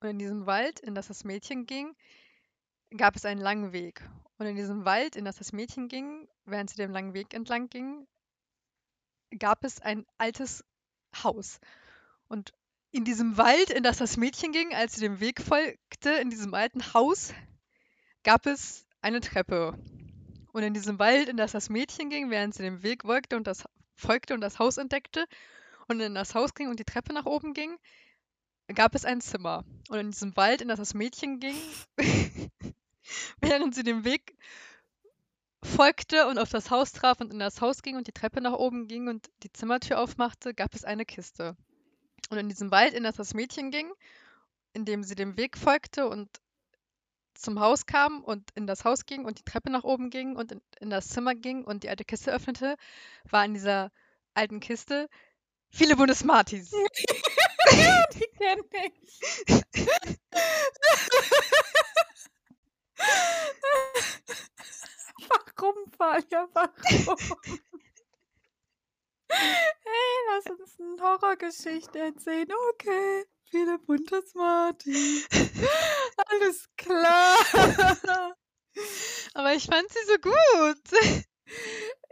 [0.00, 1.94] Und in diesem Wald, in das das Mädchen ging,
[2.96, 4.02] gab es einen langen Weg.
[4.38, 7.68] Und in diesem Wald, in das das Mädchen ging, während sie den langen Weg entlang
[7.68, 8.06] ging,
[9.38, 10.64] gab es ein altes
[11.22, 11.58] Haus.
[12.28, 12.52] Und
[12.90, 16.54] in diesem Wald, in das das Mädchen ging, als sie dem Weg folgte, in diesem
[16.54, 17.32] alten Haus,
[18.24, 19.78] gab es eine Treppe.
[20.52, 23.46] Und in diesem Wald, in das das Mädchen ging, während sie dem Weg folgte und
[23.46, 25.26] das folgte und das Haus entdeckte
[25.88, 27.76] und in das Haus ging und die Treppe nach oben ging,
[28.74, 29.64] gab es ein Zimmer.
[29.88, 31.56] Und in diesem Wald, in das das Mädchen ging,
[33.40, 34.36] während sie dem Weg
[35.62, 38.52] folgte und auf das Haus traf und in das Haus ging und die Treppe nach
[38.52, 41.56] oben ging und die Zimmertür aufmachte, gab es eine Kiste.
[42.30, 43.92] Und in diesem Wald, in das das Mädchen ging,
[44.72, 46.28] in dem sie dem Weg folgte und
[47.34, 50.52] zum Haus kam und in das Haus ging und die Treppe nach oben ging und
[50.52, 52.76] in, in das Zimmer ging und die alte Kiste öffnete,
[53.28, 53.90] war in dieser
[54.34, 55.08] alten Kiste
[55.70, 56.70] viele bunte Smarties.
[58.14, 59.20] Die kenne ich.
[65.28, 67.16] Warum, Falia, warum?
[69.28, 72.48] Hey, lass uns eine Horrorgeschichte erzählen.
[72.72, 75.26] Okay, viele bunte Smarties.
[76.28, 77.36] Alles klar.
[79.34, 80.82] Aber ich fand sie so gut.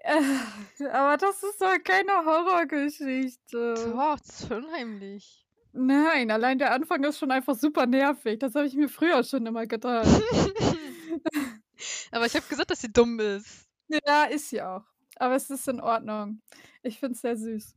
[0.06, 3.74] Äh, Aber das ist doch keine Horrorgeschichte.
[3.74, 5.43] Doch, das ist voll unheimlich.
[5.76, 8.38] Nein, allein der Anfang ist schon einfach super nervig.
[8.38, 10.06] Das habe ich mir früher schon immer gedacht.
[12.12, 13.66] Aber ich habe gesagt, dass sie dumm ist.
[13.88, 14.84] Ja, ist sie auch.
[15.16, 16.40] Aber es ist in Ordnung.
[16.82, 17.74] Ich finde es sehr süß.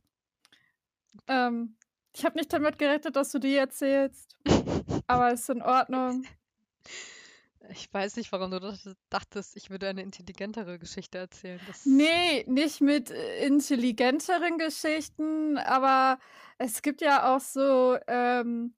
[1.26, 1.76] Ähm,
[2.14, 4.36] ich habe nicht damit gerechnet, dass du die erzählst.
[5.08, 6.24] Aber es ist in Ordnung.
[7.70, 11.60] Ich weiß nicht, warum du dacht- dachtest, ich würde eine intelligentere Geschichte erzählen.
[11.66, 16.18] Das Nee, nicht mit äh, intelligenteren Geschichten, aber
[16.58, 18.74] es gibt ja auch so ähm,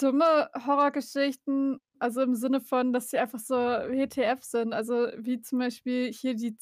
[0.00, 4.72] dumme Horrorgeschichten, also im Sinne von, dass sie einfach so WTF sind.
[4.72, 6.56] Also wie zum Beispiel hier die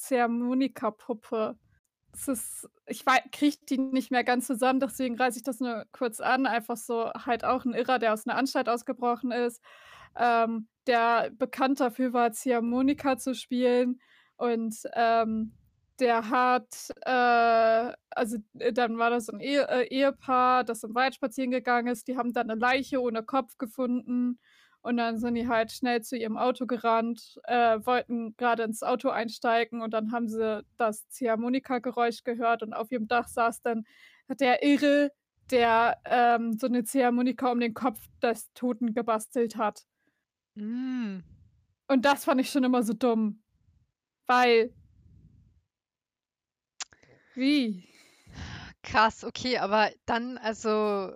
[2.29, 6.47] ist, ich kriege die nicht mehr ganz zusammen, deswegen reiße ich das nur kurz an.
[6.47, 9.63] Einfach so halt auch ein Irrer, der aus einer Anstalt ausgebrochen ist,
[10.17, 14.01] ähm, der bekannt dafür war, Ziehharmonika zu spielen.
[14.37, 15.53] Und ähm,
[16.01, 21.15] der hat, äh, also äh, dann war das ein Ehe, äh, Ehepaar, das im Wald
[21.15, 22.09] spazieren gegangen ist.
[22.09, 24.39] Die haben dann eine Leiche ohne Kopf gefunden.
[24.81, 29.11] Und dann sind die halt schnell zu ihrem Auto gerannt, äh, wollten gerade ins Auto
[29.11, 33.85] einsteigen und dann haben sie das Ziehharmonika-Geräusch gehört und auf ihrem Dach saß dann
[34.41, 35.13] der Irre,
[35.53, 39.85] der ähm, so eine Ziehharmonika um den Kopf des Toten gebastelt hat.
[40.55, 41.21] Mm.
[41.89, 43.43] Und das fand ich schon immer so dumm.
[44.27, 44.73] Weil.
[47.35, 47.85] Wie?
[48.83, 51.15] Krass, okay, aber dann, also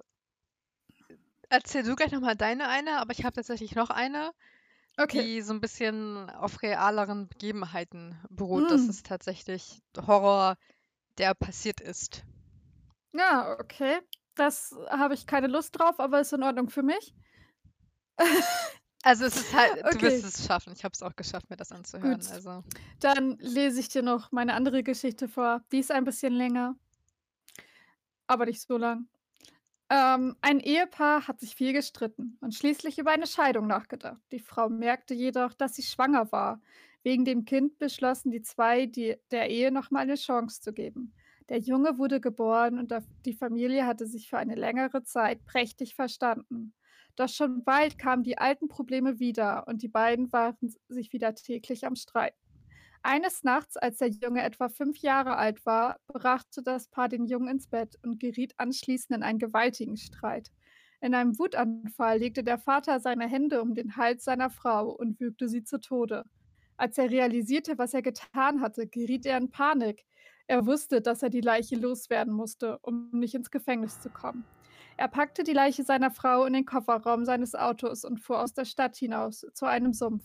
[1.49, 4.33] erzähl du gleich nochmal deine eine, aber ich habe tatsächlich noch eine,
[4.99, 5.23] Okay.
[5.23, 8.71] die so ein bisschen auf realeren Begebenheiten beruht.
[8.71, 8.91] Das Hm.
[8.91, 10.57] ist tatsächlich Horror,
[11.19, 12.25] der passiert ist.
[13.13, 14.01] Ja, okay.
[14.35, 17.15] Das habe ich keine Lust drauf, aber ist in Ordnung für mich.
[19.07, 20.03] Also es ist halt, du Okay.
[20.03, 20.73] wirst es schaffen.
[20.73, 22.21] Ich habe es auch geschafft, mir das anzuhören.
[22.21, 22.27] Gut.
[22.27, 22.65] Also
[23.01, 25.65] Dann lese ich dir noch meine andere Geschichte vor.
[25.73, 26.77] Die ist ein bisschen länger,
[28.27, 29.09] aber nicht so lang.
[29.91, 34.23] Ähm, ein Ehepaar hat sich viel gestritten und schließlich über eine Scheidung nachgedacht.
[34.33, 36.63] Die Frau merkte jedoch, dass sie schwanger war.
[37.05, 41.15] Wegen dem Kind beschlossen die zwei, die, der Ehe nochmal eine Chance zu geben.
[41.51, 42.95] Der Junge wurde geboren und
[43.27, 46.75] die Familie hatte sich für eine längere Zeit prächtig verstanden.
[47.17, 50.57] Doch schon bald kamen die alten Probleme wieder und die beiden waren
[50.89, 52.39] sich wieder täglich am Streiten.
[53.03, 57.49] Eines Nachts, als der Junge etwa fünf Jahre alt war, brachte das Paar den Jungen
[57.49, 60.51] ins Bett und geriet anschließend in einen gewaltigen Streit.
[61.01, 65.49] In einem Wutanfall legte der Vater seine Hände um den Hals seiner Frau und würgte
[65.49, 66.25] sie zu Tode.
[66.77, 70.05] Als er realisierte, was er getan hatte, geriet er in Panik.
[70.49, 74.45] Er wusste, dass er die Leiche loswerden musste, um nicht ins Gefängnis zu kommen.
[74.99, 78.65] Er packte die Leiche seiner Frau in den Kofferraum seines Autos und fuhr aus der
[78.65, 80.25] Stadt hinaus zu einem Sumpf.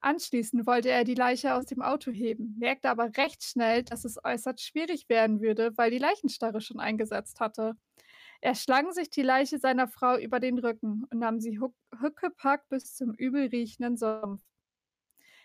[0.00, 4.16] Anschließend wollte er die Leiche aus dem Auto heben, merkte aber recht schnell, dass es
[4.22, 7.74] äußerst schwierig werden würde, weil die Leichenstarre schon eingesetzt hatte.
[8.40, 12.94] Er schlang sich die Leiche seiner Frau über den Rücken und nahm sie huckepack bis
[12.94, 14.42] zum übel riechenden Sumpf.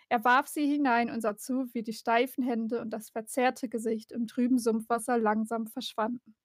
[0.09, 4.11] Er warf sie hinein und sah zu, wie die steifen Hände und das verzerrte Gesicht
[4.11, 6.35] im trüben Sumpfwasser langsam verschwanden.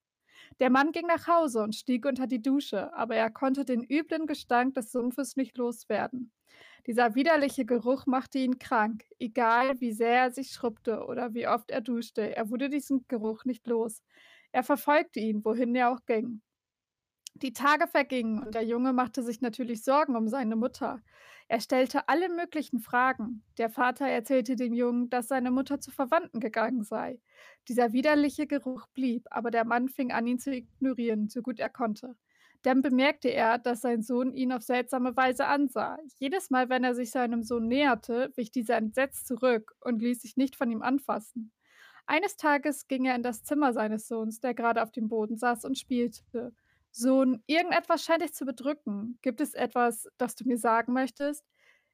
[0.59, 4.27] Der Mann ging nach Hause und stieg unter die Dusche, aber er konnte den üblen
[4.27, 6.31] Gestank des Sumpfes nicht loswerden.
[6.87, 11.71] Dieser widerliche Geruch machte ihn krank, egal wie sehr er sich schrubbte oder wie oft
[11.71, 14.01] er duschte, er wurde diesen Geruch nicht los.
[14.51, 16.41] Er verfolgte ihn, wohin er auch ging.
[17.35, 21.01] Die Tage vergingen und der Junge machte sich natürlich Sorgen um seine Mutter.
[21.51, 23.43] Er stellte alle möglichen Fragen.
[23.57, 27.19] Der Vater erzählte dem Jungen, dass seine Mutter zu Verwandten gegangen sei.
[27.67, 31.69] Dieser widerliche Geruch blieb, aber der Mann fing an, ihn zu ignorieren, so gut er
[31.69, 32.15] konnte.
[32.61, 35.97] Dann bemerkte er, dass sein Sohn ihn auf seltsame Weise ansah.
[36.19, 40.37] Jedes Mal, wenn er sich seinem Sohn näherte, wich dieser entsetzt zurück und ließ sich
[40.37, 41.51] nicht von ihm anfassen.
[42.05, 45.65] Eines Tages ging er in das Zimmer seines Sohns, der gerade auf dem Boden saß
[45.65, 46.53] und spielte.
[46.91, 49.17] Sohn, irgendetwas scheint dich zu bedrücken.
[49.21, 51.43] Gibt es etwas, das du mir sagen möchtest?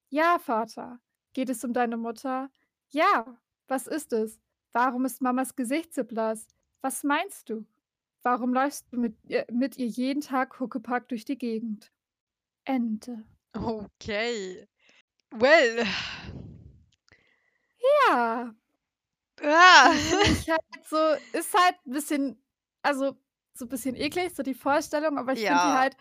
[0.10, 1.00] Ja, Vater.
[1.34, 2.50] Geht es um deine Mutter?
[2.90, 3.38] Ja.
[3.68, 4.40] Was ist es?
[4.74, 6.48] Warum ist Mamas Gesicht so blass?
[6.82, 7.66] Was meinst du?
[8.22, 11.92] Warum läufst du mit ihr, mit ihr jeden Tag Huckepack durch die Gegend?
[12.66, 13.24] Ente.
[13.54, 14.68] Okay.
[15.32, 15.86] Well.
[18.10, 18.56] Ja.
[19.42, 19.94] Ah.
[20.24, 20.98] Ich halt so,
[21.38, 22.42] ist halt ein bisschen,
[22.82, 23.18] also
[23.58, 25.74] so ein bisschen eklig, so die Vorstellung, aber ich finde die Ja.
[25.74, 25.98] halt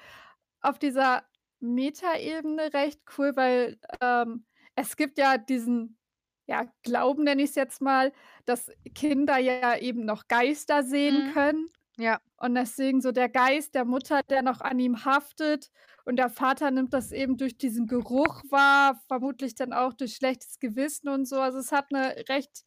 [0.60, 1.24] auf dieser
[1.60, 5.98] Metaebene recht cool, weil ähm, es gibt ja diesen,
[6.46, 8.12] ja, Glauben nenne ich es jetzt mal,
[8.44, 11.32] dass Kinder ja eben noch Geister sehen Mhm.
[11.32, 11.68] können.
[11.98, 12.20] Ja.
[12.38, 15.70] Und deswegen so der Geist der Mutter, der noch an ihm haftet.
[16.04, 20.58] Und der Vater nimmt das eben durch diesen Geruch wahr, vermutlich dann auch durch schlechtes
[20.58, 21.40] Gewissen und so.
[21.40, 22.64] Also es hat eine recht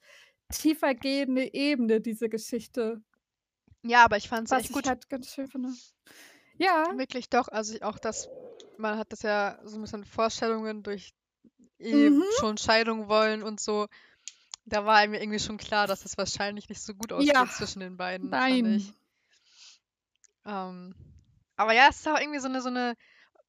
[0.52, 3.02] tiefergehende Ebene, diese Geschichte.
[3.90, 4.88] Ja, aber ich fand es Was echt ich gut.
[4.88, 5.70] halt ganz schön finde.
[6.58, 6.86] Ja.
[6.98, 7.48] Wirklich doch.
[7.50, 8.30] Also ich auch das,
[8.78, 11.14] man hat das ja so ein bisschen Vorstellungen durch
[11.80, 12.24] eben Mhm.
[12.40, 13.88] schon Scheidung wollen und so.
[14.66, 17.48] Da war mir irgendwie schon klar, dass es wahrscheinlich nicht so gut ausgeht Ja.
[17.48, 18.32] zwischen den beiden, ich.
[18.32, 18.94] Nein.
[20.46, 20.96] Ähm,
[21.56, 22.96] aber ja, es ist auch irgendwie so eine, so eine,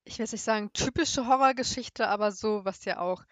[0.05, 3.23] ich will jetzt nicht sagen, typische Horrorgeschichte, aber so, was ja auch,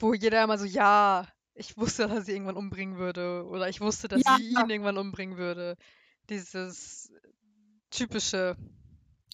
[0.00, 3.44] wo jeder immer so, ja, ich wusste, dass er sie irgendwann umbringen würde.
[3.46, 4.36] Oder ich wusste, dass Ja.
[4.36, 5.76] sie ihn irgendwann umbringen würde.
[6.28, 7.12] Dieses
[7.90, 8.56] typische.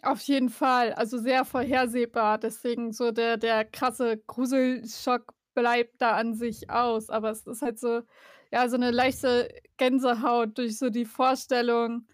[0.03, 0.92] Auf jeden Fall.
[0.94, 2.38] Also sehr vorhersehbar.
[2.38, 7.11] Deswegen so der, der krasse Gruselschock bleibt da an sich aus.
[7.11, 8.03] Aber es ist halt so,
[8.50, 12.07] ja, so eine leichte Gänsehaut durch so die Vorstellung,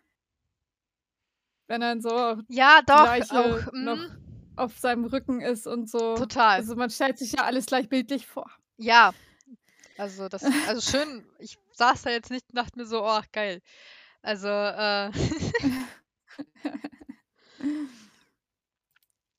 [1.68, 3.72] wenn dann so Ja, doch, Leiche auch.
[3.72, 6.16] noch Mm, auf seinem Rücken ist und so.
[6.16, 6.56] total.
[6.56, 8.50] Also man stellt sich ja alles gleich bildlich vor.
[8.78, 9.12] Ja.
[9.98, 13.62] Also das, also schön, ich saß da jetzt nicht und dachte mir so, oh, geil.
[14.22, 15.10] Also, äh,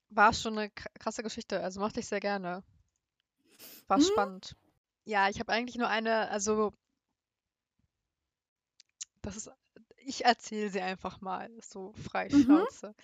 [0.10, 1.62] war schon eine kr- krasse Geschichte.
[1.64, 2.64] Also mochte ich sehr gerne.
[3.88, 4.02] War Mhm.
[4.02, 4.56] spannend.
[5.06, 6.74] Ja, ich habe eigentlich nur eine, also
[9.22, 9.52] das ist,
[9.98, 12.66] ich erzähle sie einfach mal, so frei Mhm.
[12.70, 12.96] Schnauze.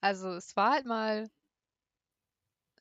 [0.00, 1.30] Also es war halt mal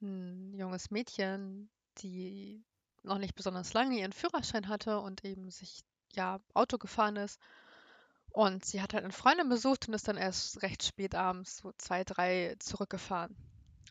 [0.01, 2.63] ein junges Mädchen, die
[3.03, 5.81] noch nicht besonders lange ihren Führerschein hatte und eben sich
[6.13, 7.39] ja Auto gefahren ist.
[8.35, 11.71] Und sie hat halt eine Freundin besucht und ist dann erst recht spät abends, so
[11.77, 13.33] zwei, drei, zurückgefahren.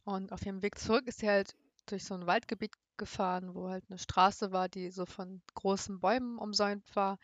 [0.05, 1.55] Und auf ihrem Weg zurück ist sie halt
[1.87, 6.37] durch so ein Waldgebiet gefahren, wo halt eine Straße war, die so von großen Bäumen
[6.37, 7.17] umsäumt war.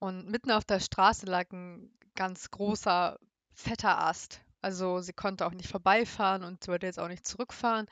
[0.00, 3.20] Und mitten auf der Straße lag ein ganz großer,
[3.54, 4.40] fetter Ast.
[4.60, 7.86] Also sie konnte auch nicht vorbeifahren und wollte jetzt auch nicht zurückfahren.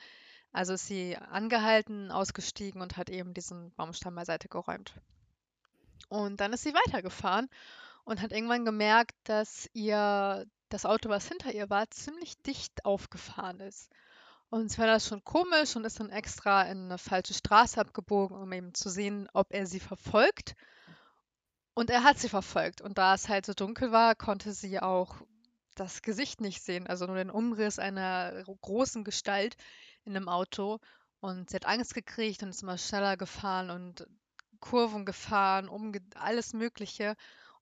[0.51, 4.93] Also ist sie angehalten, ausgestiegen und hat eben diesen Baumstamm beiseite geräumt.
[6.09, 7.47] Und dann ist sie weitergefahren
[8.07, 13.59] und hat irgendwann gemerkt, dass ihr das Auto, was hinter ihr war, ziemlich dicht aufgefahren
[13.59, 13.91] ist.
[14.49, 18.37] Und sie war das schon komisch und ist dann extra in eine falsche Straße abgebogen,
[18.37, 20.55] um eben zu sehen, ob er sie verfolgt.
[21.73, 22.79] Und er hat sie verfolgt.
[22.79, 25.17] Und da es halt so dunkel war, konnte sie auch
[25.75, 29.57] das Gesicht nicht sehen, also nur den Umriss einer großen Gestalt
[30.05, 30.79] in einem Auto.
[31.19, 34.07] Und sie hat Angst gekriegt und ist immer schneller gefahren und
[34.61, 37.17] Kurven gefahren, um alles Mögliche,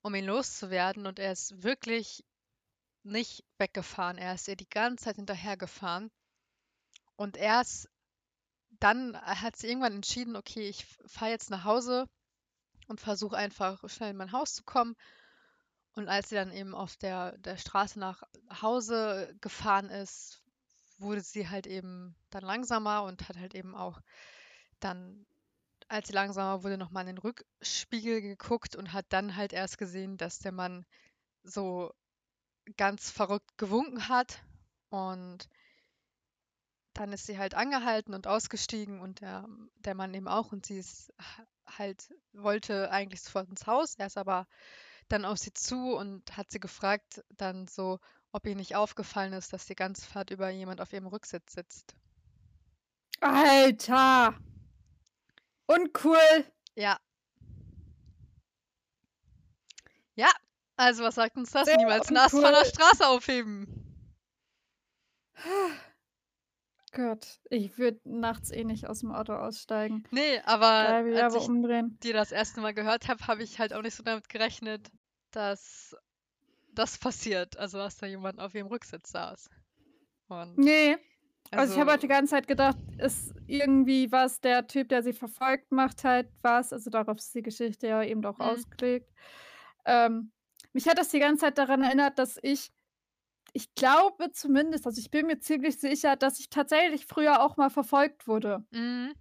[0.06, 1.06] um ihn loszuwerden.
[1.06, 2.24] Und er ist wirklich
[3.02, 4.18] nicht weggefahren.
[4.18, 6.10] Er ist ihr die ganze Zeit hinterhergefahren.
[7.16, 7.88] Und erst
[8.78, 12.08] dann hat sie irgendwann entschieden, okay, ich fahre jetzt nach Hause
[12.88, 14.96] und versuche einfach schnell in mein Haus zu kommen.
[15.94, 18.22] Und als sie dann eben auf der, der Straße nach
[18.62, 20.42] Hause gefahren ist,
[20.98, 24.00] wurde sie halt eben dann langsamer und hat halt eben auch
[24.78, 25.26] dann,
[25.88, 30.16] als sie langsamer wurde, nochmal in den Rückspiegel geguckt und hat dann halt erst gesehen,
[30.16, 30.84] dass der Mann
[31.42, 31.92] so
[32.76, 34.42] ganz verrückt gewunken hat.
[34.88, 35.48] Und
[36.94, 39.46] dann ist sie halt angehalten und ausgestiegen und der,
[39.76, 40.52] der Mann eben auch.
[40.52, 41.12] Und sie ist
[41.66, 43.94] halt, wollte eigentlich sofort ins Haus.
[43.96, 44.46] Er ist aber
[45.08, 48.00] dann auf sie zu und hat sie gefragt, dann so,
[48.32, 51.94] ob ihr nicht aufgefallen ist, dass die ganze Fahrt über jemand auf ihrem Rücksitz sitzt.
[53.20, 54.34] Alter!
[55.66, 56.44] Uncool!
[56.74, 56.98] Ja.
[60.14, 60.30] Ja,
[60.76, 61.66] also was sagt uns das?
[61.66, 62.64] Sehr Niemals einen Ast von der uncool.
[62.70, 63.82] Straße aufheben.
[66.92, 70.04] Gott, ich würde nachts eh nicht aus dem Auto aussteigen.
[70.10, 71.98] Nee, aber wieder als ich umdrehen.
[72.02, 74.90] dir das erste Mal gehört habe, habe ich halt auch nicht so damit gerechnet,
[75.30, 75.94] dass
[76.72, 77.58] das passiert.
[77.58, 79.50] Also, dass da jemand auf ihrem Rücksitz saß.
[80.28, 80.96] Und Nee,
[81.54, 85.02] also ich habe halt die also, ganze Zeit gedacht, ist irgendwie was der Typ, der
[85.02, 86.72] sie verfolgt, macht halt was.
[86.72, 89.12] Also darauf ist die Geschichte ja eben auch mhm, ausgelegt.
[89.86, 90.32] Ähm,
[90.72, 92.72] mich hat das die ganze Zeit daran erinnert, dass ich,
[93.52, 97.70] ich glaube zumindest, also ich bin mir ziemlich sicher, dass ich tatsächlich früher auch mal
[97.70, 98.66] verfolgt wurde.
[98.72, 99.14] mhm,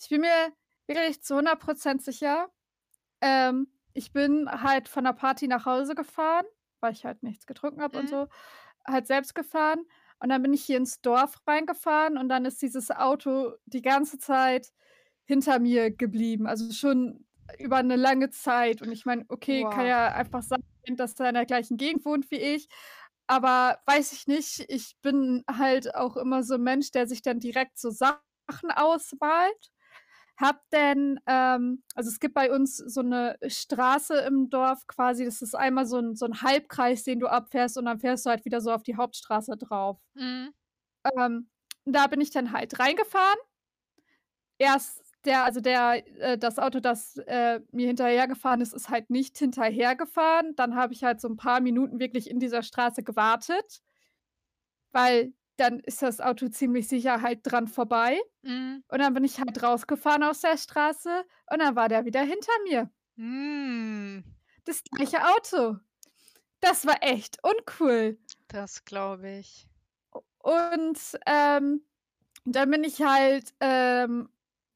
[0.00, 0.52] Ich bin mir
[0.86, 2.48] wirklich zu 100% sicher.
[3.20, 6.46] Ähm, ich bin halt von der Party nach Hause gefahren,
[6.80, 8.28] weil ich halt nichts getrunken habe und mhm, so,
[8.86, 9.84] halt selbst gefahren.
[10.20, 14.18] Und dann bin ich hier ins Dorf reingefahren und dann ist dieses Auto die ganze
[14.18, 14.72] Zeit
[15.24, 16.46] hinter mir geblieben.
[16.46, 17.24] Also schon
[17.58, 18.82] über eine lange Zeit.
[18.82, 19.88] Und ich meine, okay, kann wow.
[19.88, 20.62] ja einfach sein,
[20.96, 22.68] dass er in der gleichen Gegend wohnt wie ich.
[23.26, 27.40] Aber weiß ich nicht, ich bin halt auch immer so ein Mensch, der sich dann
[27.40, 29.70] direkt so Sachen ausmalt.
[30.40, 35.42] Hab denn, ähm, also es gibt bei uns so eine Straße im Dorf quasi, das
[35.42, 38.44] ist einmal so ein, so ein Halbkreis, den du abfährst und dann fährst du halt
[38.44, 39.98] wieder so auf die Hauptstraße drauf.
[40.14, 40.54] Mhm,
[41.18, 41.50] Ähm,
[41.84, 43.38] da bin ich dann halt reingefahren.
[44.58, 49.38] Erst der, also der, äh, das Auto, das äh, mir hinterhergefahren ist, ist halt nicht
[49.38, 50.54] hinterhergefahren.
[50.56, 53.82] Dann habe ich halt so ein paar Minuten wirklich in dieser Straße gewartet,
[54.92, 58.20] weil dann ist das Auto ziemlich sicher halt dran vorbei.
[58.42, 62.22] mhm, Und dann bin ich halt rausgefahren aus der Straße und dann war der wieder
[62.22, 62.90] hinter mir.
[63.16, 64.22] mm,
[64.64, 65.78] Das gleiche Auto.
[66.60, 68.18] Das war echt uncool.
[68.48, 69.68] das glaube ich.
[70.38, 71.82] Und ähm,
[72.44, 74.28] dann bin ich halt ähm,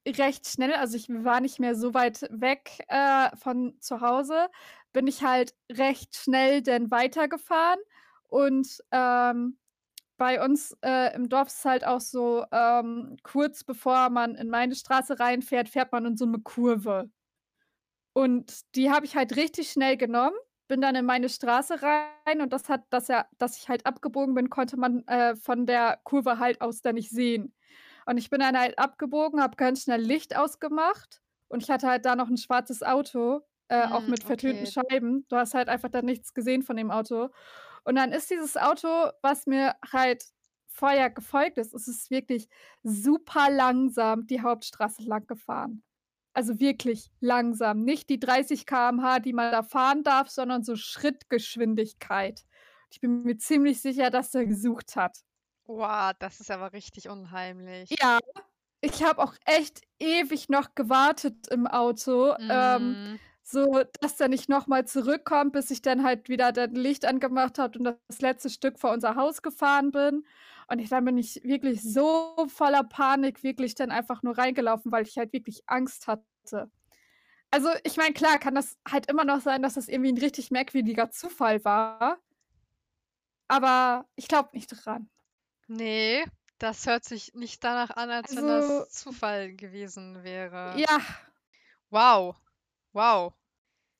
[0.06, 4.48] recht schnell, also ich war nicht mehr so weit weg äh, von zu Hause,
[4.92, 7.80] bin ich halt recht schnell dann weitergefahren.
[8.28, 9.58] Und ähm,
[10.22, 14.48] bei uns äh, im Dorf ist es halt auch so, ähm, kurz bevor man in
[14.50, 17.10] meine Straße reinfährt, fährt man in so eine Kurve.
[18.12, 20.36] Und die habe ich halt richtig schnell genommen,
[20.68, 24.34] bin dann in meine Straße rein und das hat dass ja dass ich halt abgebogen
[24.34, 27.54] bin, konnte man, äh, von der Kurve halt aus dann nicht sehen.
[28.06, 32.04] Und ich bin dann halt abgebogen, habe ganz schnell Licht ausgemacht und ich hatte halt
[32.04, 34.66] da noch 'n schwarzes Auto, äh, auch Mm, mit vertönten okay.
[34.66, 35.26] Scheiben.
[35.28, 37.30] Du hast halt einfach dann nichts gesehen von dem Auto.
[37.84, 40.24] Und dann ist dieses Auto, was mir halt
[40.74, 42.48] vorher gefolgt ist es ist wirklich
[42.82, 45.82] super langsam die Hauptstraße lang gefahren.
[46.34, 47.84] Also wirklich langsam.
[47.84, 52.44] Nicht die 30 km/h, die man da fahren darf, sondern so Schrittgeschwindigkeit.
[52.90, 55.18] Ich bin mir ziemlich sicher, dass der gesucht hat.
[55.66, 57.90] Wow, das ist aber richtig unheimlich.
[58.00, 58.18] Ja,
[58.80, 64.48] ich habe auch echt ewig noch gewartet im Auto, ähm, Mm, so dass der nicht
[64.48, 68.50] noch mal zurückkommt, bis ich dann halt wieder dann Licht angemacht habe und das letzte
[68.50, 70.24] Stück vor unser Haus gefahren bin.
[70.68, 75.06] Und ich dann bin ich wirklich so voller Panik wirklich dann einfach nur reingelaufen, weil
[75.06, 76.70] ich halt wirklich Angst hatte.
[77.50, 80.50] Also, ich meine, klar kann das halt immer noch sein, dass das irgendwie 'n richtig
[80.50, 82.20] merkwürdiger Zufall war.
[83.48, 85.08] Aber ich glaube nicht dran.
[85.66, 86.24] ne,
[86.58, 90.84] das hört sich nicht danach an, als wenn Also das Zufall gewesen wäre.
[90.86, 90.98] ja,
[91.90, 92.36] Wow,
[92.92, 93.34] wow.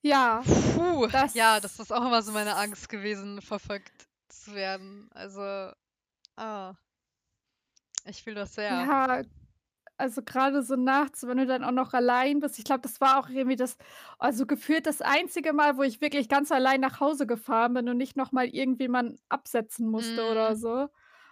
[0.02, 5.08] ja, Puh, ja, das das ist auch immer so meine Angst gewesen, verfolgt zu werden.
[5.12, 5.40] Also,
[6.36, 6.74] ah,
[8.04, 8.90] ich fühle das sehr.
[8.94, 9.22] Ja,
[9.98, 12.58] Also, grade so nachts, wenn du dann auch noch allein bist.
[12.58, 13.78] Ich glaube, das war auch irgendwie das
[14.18, 17.98] also, gefühlt das einzige Mal, wo ich wirklich ganz allein nach Hause gefahren bin und
[17.98, 20.56] nicht noch mal irgendjemanden absetzen musste oder Mhm.
[20.56, 20.88] so.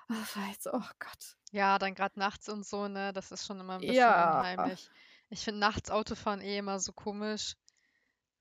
[0.08, 1.36] Das war jetzt oh Gott.
[1.52, 3.12] Ja, dann grad nachts und so, ne?
[3.12, 4.26] Das ist schon immer 'n bisschen Ja.
[4.26, 4.90] unheimlich.
[5.32, 7.54] Ich finde nachts Autofahren eh immer so komisch.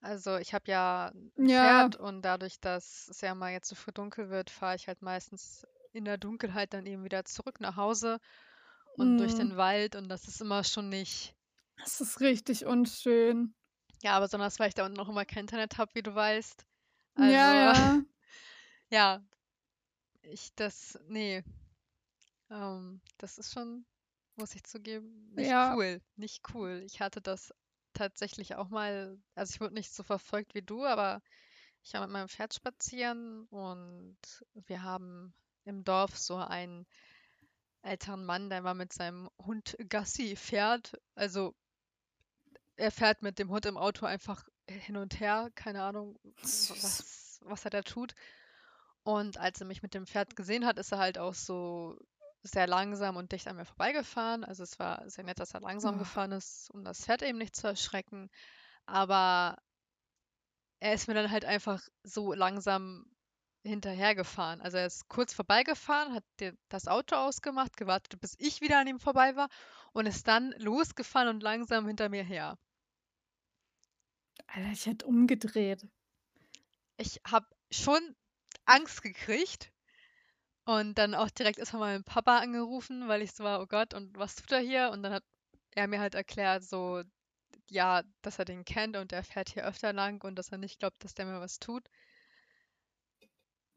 [0.02, 1.90] Also, ich habe ja 'n Ja.
[1.90, 5.02] Pferd und dadurch, dass es ja immer jetzt so früh dunkel wird, fahre ich halt
[5.04, 8.20] meistens in der Dunkelheit dann eben wieder zurück nach Hause
[8.98, 9.36] und durch Mhm.
[9.36, 11.36] den Wald und das ist immer schon nicht
[11.78, 13.56] Das ist richtig unschön.
[14.02, 16.66] Ja, besonders, weil ich da unten auch immer kein Internet habe, wie du weißt.
[17.16, 18.04] Ja, Also, ja.
[18.92, 19.24] ja.
[20.22, 21.44] Ich das ne.
[22.52, 23.86] Ähm, das ist schon,
[24.40, 25.76] muss ich zugeben, nicht Ja.
[25.76, 26.82] cool, nicht cool.
[26.86, 27.54] Ich hatte das
[27.94, 31.22] tatsächlich auch mal also, ich wurde nicht so verfolgt wie du, aber
[31.84, 34.18] ich war mit meinem Pferd spazieren und
[34.54, 35.34] wir haben
[35.66, 36.86] im Dorf so einen
[37.82, 41.00] älteren Mann, der war mit seinem Hund Gassi fährt.
[41.16, 41.56] Also
[42.76, 47.66] er fährt mit dem Hund im Auto einfach hin und her, keine Ahnung, was was
[47.66, 48.16] er da tut.
[49.04, 51.98] Und als er mich mit dem Pferd gesehen hat, ist er halt auch so
[52.44, 54.44] sehr langsam und dicht an mir vorbeigefahren.
[54.44, 56.00] Also, es war sehr nett, dass er langsam Oh.
[56.00, 58.30] gefahren ist, um das Pferd eben nicht zu erschrecken.
[58.86, 59.58] Aber
[60.82, 63.06] er ist mir dann halt einfach so langsam
[63.64, 64.62] hinterhergefahren.
[64.62, 68.88] Also, er ist kurz vorbeigefahren, hat dir das Auto ausgemacht, gewartet, bis ich wieder an
[68.88, 69.50] ihm vorbei war
[69.94, 72.58] und ist dann losgefahren und langsam hinter mir her.
[74.48, 75.88] Alter, ich hätte umgedreht.
[76.98, 78.16] Ich habe schon
[78.66, 79.72] Angst gekriegt
[80.78, 83.94] und dann auch direkt erst mal meinen Papa angerufen, weil ich so war: „Oh Gott,
[83.94, 85.24] und was tut er hier?“ Und dann hat
[85.76, 87.04] er mir halt erklärt so,
[87.70, 90.80] ja, dass er den kennt und der fährt hier öfter lang und dass er nicht
[90.80, 91.90] glaubt, dass der mir was tut.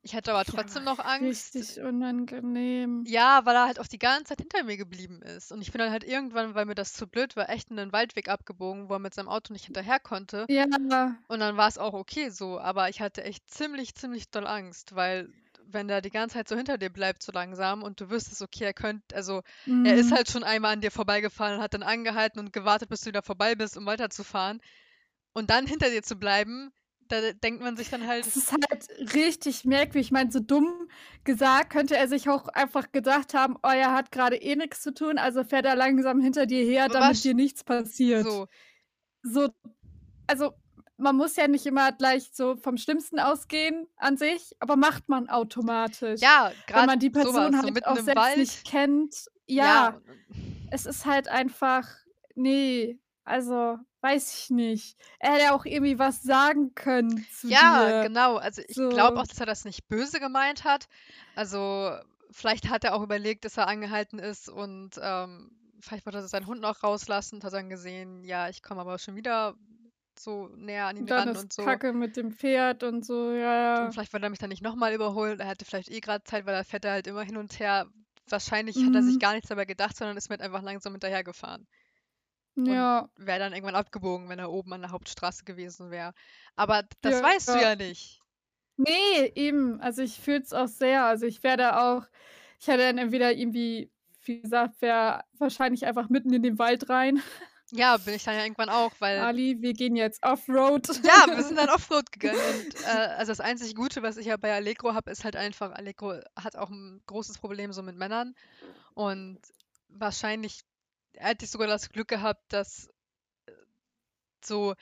[0.03, 1.59] Ich hatte aber Ja, trotzdem noch Angst.
[1.61, 3.07] richtig unangenehm.
[3.07, 5.51] Ja, weil er halt auch die ganze Zeit hinter mir geblieben ist.
[5.53, 7.93] Und ich bin dann halt irgendwann, weil mir das zu blöd war, echt in 'nen
[7.93, 10.49] Waldweg abgebogen, wo er mit seinem Auto nicht hinterher konnte.
[10.49, 11.22] Ja.
[11.28, 15.32] Und dann war's auch okay so, aber ich hatte echt ziemlich, ziemlich doll Angst, weil
[15.73, 18.64] wenn der die ganze Zeit so hinter dir bleibt so langsam und du wüsstest, okay,
[18.64, 19.43] er könnt also,
[19.83, 20.12] er ist Mhm.
[20.12, 23.23] halt schon einmal an dir vorbeigefahren und hat dann angehalten und gewartet, bis du wieder
[23.23, 24.61] vorbei bist, um weiterzufahren.
[25.35, 26.73] Und dann hinter dir zu bleiben,
[27.09, 30.07] da denkt man sich dann halt Das ist halt richtig merkwürdig.
[30.09, 30.89] Ich meine, so dumm
[31.25, 34.95] gesagt könnte er sich auch einfach gedacht haben: „Oh, er hat grade eh nix zu
[34.95, 38.49] tun, also fährt er langsam hinter dir her, damit dir nichts passiert.“ so.
[39.23, 39.51] So
[40.29, 40.55] also,
[40.97, 45.28] man muss ja nicht immer gleich so vom Schlimmsten ausgehen an sich, aber macht man
[45.28, 48.36] automatisch, Ja, wenn grad man die so Person was, so halt mitten auch selbst Wald.
[48.38, 49.14] nicht kennt.
[49.47, 50.01] Ja, Ja,
[50.70, 51.88] es ist halt einfach
[52.34, 54.97] ne, also, weiß ich nicht.
[55.20, 58.09] Er hätte ja auch irgendwie was sagen können zu Ja, dir.
[58.09, 58.36] genau.
[58.36, 59.20] Also, ich glaube So.
[59.22, 60.86] auch, dass er das nicht böse gemeint hat.
[61.36, 61.93] Also,
[62.30, 66.47] vielleicht hat er auch überlegt, dass er angehalten ist und, ähm, vielleicht wollte er seinen
[66.47, 69.55] Hund noch rauslassen und hat dann gesehen, ja, ich komme aber schon wieder
[70.19, 71.65] so näher an ihn Und dann ran ist und so.
[71.65, 73.93] Kacke mit dem Pferd und so, ja, Und ja.
[73.93, 75.39] vielleicht wollte er mich dann nicht noch mal überholen.
[75.41, 77.87] Er hatte vielleicht eh grad Zeit, weil er fährt da halt immer hin und her.
[78.29, 79.19] Wahrscheinlich hat er sich Mhm.
[79.19, 81.67] gar nichts dabei gedacht, sondern ist mir halt einfach langsam hinterhergefahren.
[82.67, 83.11] Und Ja.
[83.17, 86.13] wäre dann irgendwann abgebogen, wenn er oben an der Hauptstraße gewesen wäre.
[86.57, 87.61] Aber das weißt du Ja.
[87.61, 88.21] ja nicht.
[88.77, 89.81] Ne, eben.
[89.81, 91.05] Also, ich fühle es auch sehr.
[91.05, 92.07] Also, ich wäre da auch
[92.61, 93.91] ich hätte dann entweder irgendwie,
[94.25, 97.21] wie gesagt, wäre wahrscheinlich einfach mitten in den Wald rein.
[97.75, 100.89] Ja, bin ich dann ja irgendwann auch, weil Ali, wir gehen jetzt Offroad.
[101.05, 104.37] Ja, wir sind dann Offroad gegangen und, äh, also, das einzig Gute, was ich ja
[104.37, 108.35] bei Allegro habe, ist halt einfach, Allegro hat auch 'n großes Problem so mit Männern
[108.95, 109.41] und
[109.89, 110.62] wahrscheinlich
[111.16, 113.53] hätte ich sogar das Glück gehabt, dass, äh,
[114.45, 114.75] so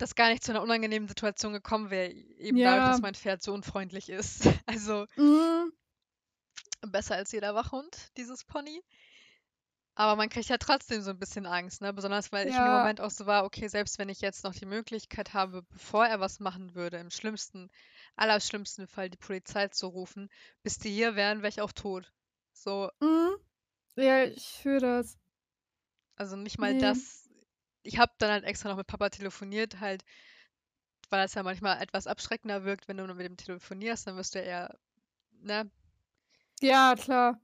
[0.00, 3.02] das gar nicht zu 'ner unangenehmen Situation gekommen wäre, eben dadurch, dass Ja.
[3.02, 4.44] mein Pferd so unfreundlich ist.
[4.66, 5.72] Also Mhm.
[6.86, 8.82] besser als jeder Wachhund, dieses Pony.
[10.00, 11.92] Aber man kriegt ja trotzdem so 'n bisschen Angst, ne?
[11.92, 12.72] Besonders, weil ich in dem Ja.
[12.72, 16.20] Moment auch so war: „Okay, selbst wenn ich jetzt noch die Möglichkeit habe, bevor er
[16.20, 17.68] was machen würde, im schlimmsten
[18.16, 20.30] allerschlimmsten Fall die Polizei zu rufen,
[20.62, 22.14] bis die hier wären, wäre ich auch tot.“
[22.54, 23.36] So Mhm.
[23.96, 25.18] Ja, ich fühle das.
[26.18, 26.74] Also, nicht mal Ne.
[26.74, 27.28] das
[27.82, 30.04] ich habe dann halt extra noch mit Papa telefoniert halt,
[31.10, 34.34] weil es ja manchmal etwas abschreckender wirkt, wenn du nur mit ihm telefonierst, dann wirst
[34.34, 34.78] du ja eher
[35.32, 35.70] ne?
[36.62, 37.40] Ja, klar.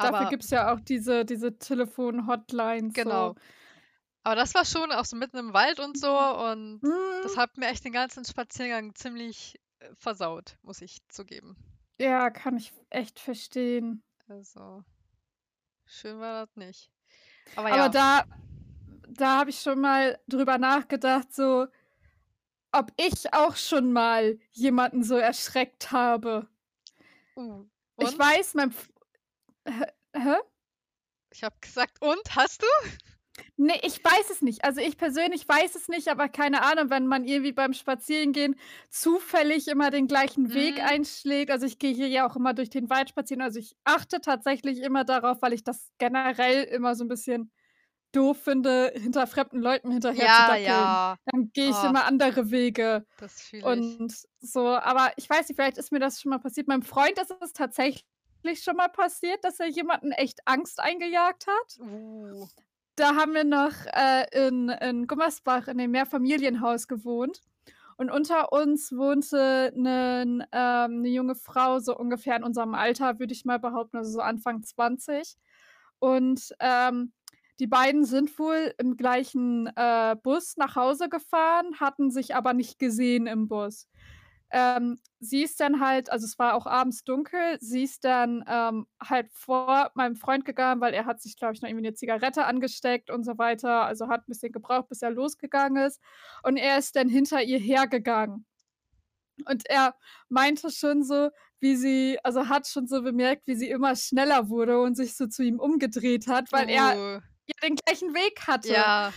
[0.00, 3.02] Dafür Aber gibt's ja auch diese diese Telefon-Hotlines so.
[3.02, 3.34] Genau.
[4.24, 6.82] Aber das war schon auch so mitten im Wald und so und
[7.22, 7.40] das Mhm.
[7.40, 11.56] hat mir echt den ganzen Spaziergang ziemlich, äh, versaut, muss ich zugeben.
[11.98, 14.02] Ja, kann ich echt verstehen.
[14.28, 14.84] Also,
[15.86, 16.90] schön war das nicht.
[17.56, 17.88] Aber Aber ja.
[17.88, 18.24] da
[19.08, 21.66] da habe ich schon mal drüber nachgedacht, so
[22.72, 26.48] ob ich auch schon mal jemanden so erschreckt habe.
[27.36, 27.64] Uh,
[27.98, 28.18] Ich und?
[28.18, 28.72] weiß, mein
[30.14, 30.36] hä?
[31.30, 32.66] Ich habe gesagt, und hast du?
[33.56, 34.64] Ne, ich weiß es nicht.
[34.64, 38.56] Also, ich persönlich weiß es nicht, aber keine Ahnung, wenn man irgendwie beim Spazierengehen
[38.90, 40.88] zufällig immer den gleichen Weg Mhm.
[40.88, 41.50] einschlägt.
[41.50, 43.42] Also, ich gehe hier ja auch immer durch den Wald spazieren.
[43.42, 47.52] Also, ich achte tatsächlich immer darauf, weil ich das generell immer so 'n bisschen
[48.12, 51.00] doof finde, hinter fremden Leuten hinterher zu Ja, dackeln.
[51.06, 51.18] ja.
[51.26, 54.00] Dann gehe ich Oh, immer andere Wege das fühle ich.
[54.00, 54.68] und so.
[54.68, 56.68] Aber ich weiß nicht, vielleicht ist mir das schon mal passiert.
[56.68, 58.04] Meinem Freund ist es tatsächlich
[58.64, 61.80] schon mal passiert, dass er jemanden echt Angst eingejagt hat.
[61.80, 62.46] Uh.
[62.98, 67.40] Da haben wir noch, äh, in in Gummersbach in dem Mehrfamilienhaus gewohnt
[67.96, 73.32] und unter uns wohnte 'nen ähm, 'ne junge Frau, so ungefähr in unserem Alter, würde
[73.34, 75.36] ich mal behaupten, also so Anfang 20.
[75.98, 77.12] Und, ähm,
[77.60, 82.78] die beiden sind wohl im gleichen, äh, Bus nach Hause gefahren, hatten sich aber nicht
[82.80, 83.88] gesehen im Bus.
[84.50, 88.86] Ähm, sie ist dann halt also, es war auch abends dunkel, sie ist dann, ähm,
[89.02, 92.44] halt vor meinem Freund gegangen, weil er hat sich, glaube ich, noch irgendwie 'ne Zigarette
[92.44, 93.84] angesteckt und so weiter.
[93.86, 96.00] Also, hat 'n bisschen gebraucht, bis er losgegangen ist.
[96.42, 98.46] Und er ist dann hinter ihr hergegangen.
[99.48, 99.96] Und er
[100.28, 101.30] meinte schon so,
[101.60, 105.26] wie sie also, hat schon so bemerkt, wie sie immer schneller wurde und sich so
[105.28, 107.20] zu ihm umgedreht hat, weil er Uh.
[107.50, 108.74] ja den gleichen Weg hatte.
[108.74, 109.14] Ja.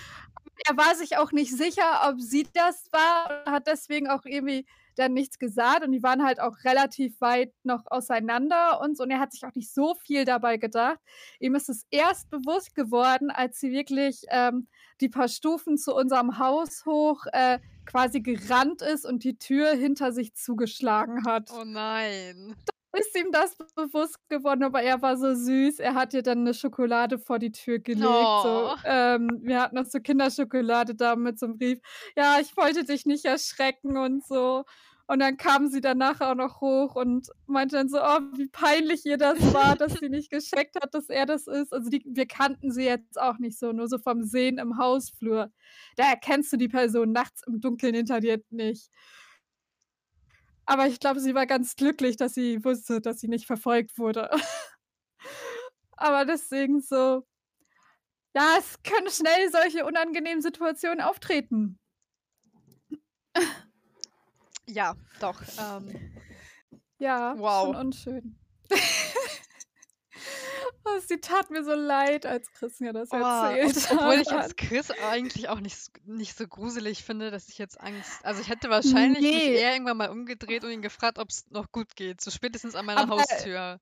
[0.68, 4.66] Er war sich auch nicht sicher, ob sie das war und hat deswegen auch irgendwie
[4.98, 9.12] dann nichts gesagt und die waren halt auch relativ weit noch auseinander und so und
[9.12, 11.00] er hat sich auch nicht so viel dabei gedacht.
[11.40, 14.68] Ihm ist es erst bewusst geworden, als sie wirklich, ähm,
[15.02, 20.12] die paar Stufen zu unserem Haus hoch, äh, quasi gerannt ist und die Tür hinter
[20.12, 21.52] sich zugeschlagen hat.
[21.52, 22.56] Oh nein.
[22.98, 25.80] Ist ihm das bewusst geworden, aber er war so süß.
[25.80, 28.72] Er hat ihr dann 'ne Schokolade vor die Tür gelegt, so.
[28.72, 28.78] Oh.
[28.84, 31.80] Ähm, wir hatten noch so Kinderschokolade da mit so 'nem Brief:
[32.16, 34.64] „Ja, ich wollte dich nicht erschrecken“ und so.
[35.10, 38.48] Und dann kam sie dann nachher auch noch hoch und meinte dann so: „Oh, wie
[38.50, 42.04] peinlich ihr das war, dass sie nicht gecheckt hat, dass er das ist.“ Also, die
[42.08, 45.52] wir kannten sie jetzt auch nicht so, nur so vom Sehen im Hausflur.
[45.98, 48.90] Da erkennst du die Person nachts im Dunkeln hinter dir nicht.
[50.68, 54.30] Aber ich glaube, sie war ganz glücklich, dass sie wusste, dass sie nicht verfolgt wurde.
[55.98, 57.24] Aber deswegen so
[58.36, 61.80] ja, es können schnell solche unangenehmen Situationen auftreten.
[64.68, 66.02] Ja, doch, ähm
[67.00, 67.76] Ja, schon Wow.
[67.76, 68.40] unschön.
[70.90, 74.32] Oh, sie tat mir so leid, als Chris mir das Oh, erzählt ob obwohl ich
[74.32, 74.44] hat.
[74.44, 78.50] jetzt Chris eigentlich auch nicht nicht so gruselig finde, dass ich jetzt Angst also, ich
[78.50, 79.50] hätte wahrscheinlich mich Ne.
[79.50, 83.02] eher irgendwann mal umgedreht und ihn gefragt, ob's noch gut geht, so spätestens an meiner
[83.04, 83.80] Aber Haustür.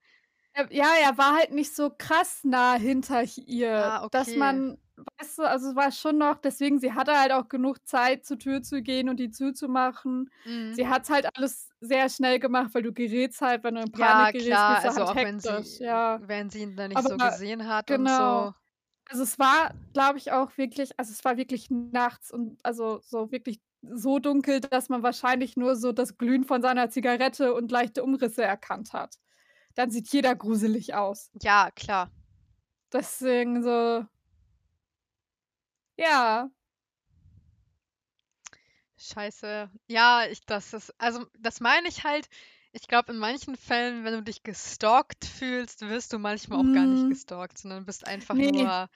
[0.53, 4.37] äh, ja, er war halt nicht so krass nah hinter ihr, Ah, dass okay.
[4.37, 4.77] man
[5.25, 8.37] weißt du, also, es war schon noch deswegen, sie hatte halt auch genug Zeit, zur
[8.39, 10.29] Tür zu gehen und die zuzumachen.
[10.45, 10.79] Mhm.
[10.79, 13.91] Sie hat's halt alles sehr schnell gemacht, weil du gerätst halt, wenn du in Ja,
[13.91, 16.21] Panik gerätst, klar, bist du also, halt auch wenn sie ja.
[16.27, 18.09] wenn sie ihn dann nicht Aber so gesehen hat und genau.
[18.09, 18.53] so.
[19.09, 23.31] Also, es war, glaube ich, auch wirklich also, es war wirklich nachts und also, so
[23.31, 28.03] wirklich so dunkel, dass man wahrscheinlich nur so das Glühen von seiner Zigarette und leichte
[28.03, 29.17] Umrisse erkannt hat.
[29.75, 31.31] Dann sieht jeder gruselig aus.
[31.41, 32.09] Ja, klar.
[32.91, 34.05] Deswegen so
[35.97, 36.49] ja.
[38.97, 39.69] Scheiße.
[39.87, 42.29] Ja, ich das ist also, das meine ich halt.
[42.71, 46.87] Ich glaube, in manchen Fällen, wenn du dich gestalkt fühlst, wirst du manchmal auch gar
[46.87, 47.09] nicht Mhm.
[47.09, 48.45] gestalkt, sondern bist einfach Ne.
[48.45, 48.89] nur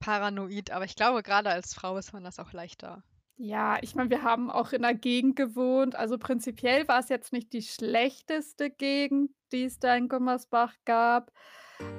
[0.00, 0.70] paranoid.
[0.72, 3.04] Aber ich glaube, grade als Frau ist man das auch leichter.
[3.38, 7.52] Ja, ich meine, wir haben auch in 'ner Gegend gewohnt also, prinzipiell war's jetzt nicht
[7.52, 11.32] die schlechteste Gegend, die es da in Gummersbach gab,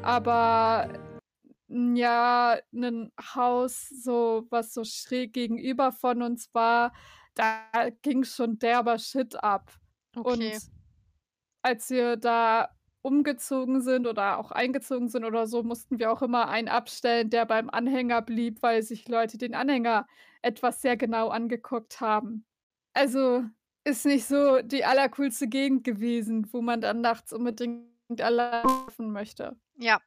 [0.04, 0.88] aber,
[1.70, 6.94] ja, 'nen Haus so was so schräg gegenüber von uns war,
[7.36, 7.64] da
[8.04, 9.74] ging schon derber Shit ab.
[10.16, 10.24] Okay.
[10.26, 10.60] Und
[11.64, 12.70] als wir da
[13.02, 17.46] umgezogen sind oder auch eingezogen sind oder so, mussten wir auch immer einen abstellen, der
[17.46, 20.08] beim Anhänger blieb, weil sich Leute den Anhänger
[20.42, 22.46] etwas sehr genau angeguckt haben.
[22.94, 23.44] Also,
[23.86, 29.58] ist nicht so die allercoolste Gegend gewesen, wo man dann nachts unbedingt allein laufen möchte.
[29.78, 30.00] Ja.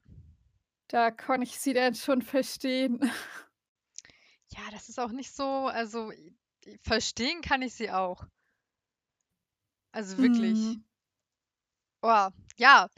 [0.90, 3.00] Da kann ich sie dann schon verstehen.
[4.50, 6.12] Ja, das ist auch nicht so also,
[6.82, 8.26] verstehen kann ich sie auch.
[9.94, 10.76] Also, wirklich.
[10.76, 10.86] Mhm.
[12.04, 12.88] Oh, ja,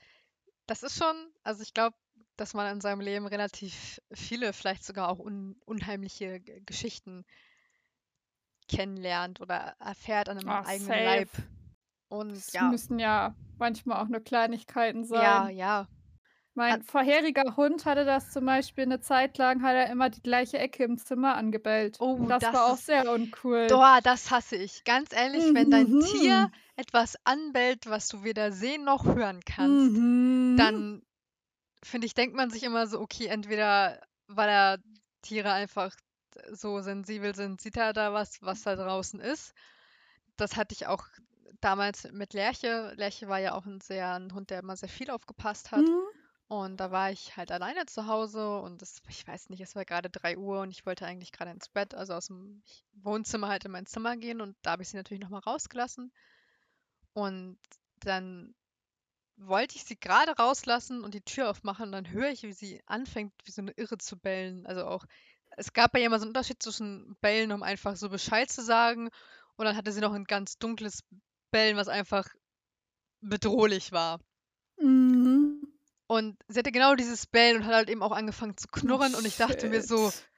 [0.66, 1.96] das ist schon also, ich glaube,
[2.36, 7.24] dass man in seinem Leben relativ viele, vielleicht sogar auch un unheimliche G Geschichten
[8.68, 11.28] kennenlernt oder erfährt an 'nem Ah, eigenen Leib.
[11.28, 11.48] safe.
[12.08, 12.78] Und Es ja.
[12.78, 15.50] müssen ja manchmal auch nur Kleinigkeiten Ja, sein.
[15.50, 15.88] ja.
[16.58, 20.58] Mein vorheriger Hund hatte das zum Beispiel 'ne Zeit lang hat er immer die gleiche
[20.58, 22.00] Ecke im Zimmer angebellt.
[22.00, 23.80] Oh, Das das war auch sehr uncool.
[23.80, 24.84] Boah, das hasse ich.
[24.84, 26.52] Ganz ehrlich, wenn dein Tier Mhm.
[26.76, 30.02] etwas anbellt, was du weder sehen noch hören kannst,
[30.38, 30.56] Mhm.
[30.56, 31.02] dann
[31.84, 34.78] finde ich, denkt man sich immer so, okay, entweder weil er
[35.22, 35.94] Tiere einfach
[36.52, 39.54] so sensibel sind, sieht er da was, was da draußen ist.
[40.36, 41.06] Das hatte ich auch
[41.60, 42.94] damals mit Lerche.
[42.96, 45.90] Lerche war ja auch ein sehr ein Hund, der immer sehr viel aufgepasst hat.
[45.90, 46.17] Mhm.
[46.48, 49.84] Und da war ich halt alleine zu Hause und es, ich weiß nicht, es war
[49.84, 52.62] gerade 3 Uhr und ich wollte eigentlich gerade ins Bett, also aus dem
[52.94, 56.10] Wohnzimmer halt in mein Zimmer gehen und da habe ich sie natürlich nochmal rausgelassen.
[57.12, 57.58] Und
[58.00, 58.54] dann
[59.36, 62.82] wollte ich sie gerade rauslassen und die Tür aufmachen und dann höre ich, wie sie
[62.86, 64.66] anfängt, wie so eine Irre zu bellen.
[64.66, 65.04] Also auch,
[65.50, 69.10] es gab ja immer so einen Unterschied zwischen Bellen, um einfach so Bescheid zu sagen
[69.56, 71.04] und dann hatte sie noch ein ganz dunkles
[71.50, 72.26] Bellen, was einfach
[73.20, 74.18] bedrohlich war.
[76.08, 79.14] Und sie hatte genau dieses Bellen und hat halt eben auch angefangen zu Oh, knurren
[79.14, 80.28] und ich dachte mir so, shit.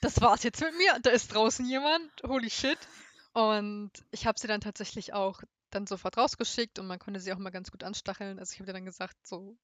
[0.00, 2.78] das war's jetzt mit mir, da ist draußen jemand, holy shit.
[3.34, 7.38] Und ich habe sie dann tatsächlich auch dann sofort rausgeschickt und man konnte sie auch
[7.38, 8.38] mal ganz gut anstacheln.
[8.38, 9.58] Also ich habe ihr dann gesagt, so,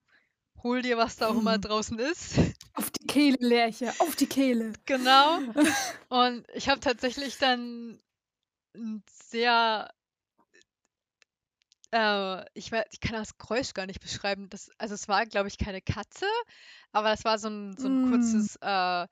[0.62, 1.62] hol dir, was da auch immer Mhm.
[1.62, 2.35] draußen ist.
[2.75, 4.73] Auf die Kehle, Lerche, auf die Kehle.
[4.87, 5.39] Genau.
[6.09, 8.03] Und ich habe tatsächlich dann
[8.75, 9.89] ein sehr,
[11.93, 14.49] äh, ich, ich kann das Geräusch gar nicht beschreiben.
[14.51, 16.26] Das, also es war, glaube ich, keine Katze,
[16.93, 18.11] aber das war so ein, so ein Mm.
[18.11, 19.07] kurzes äh,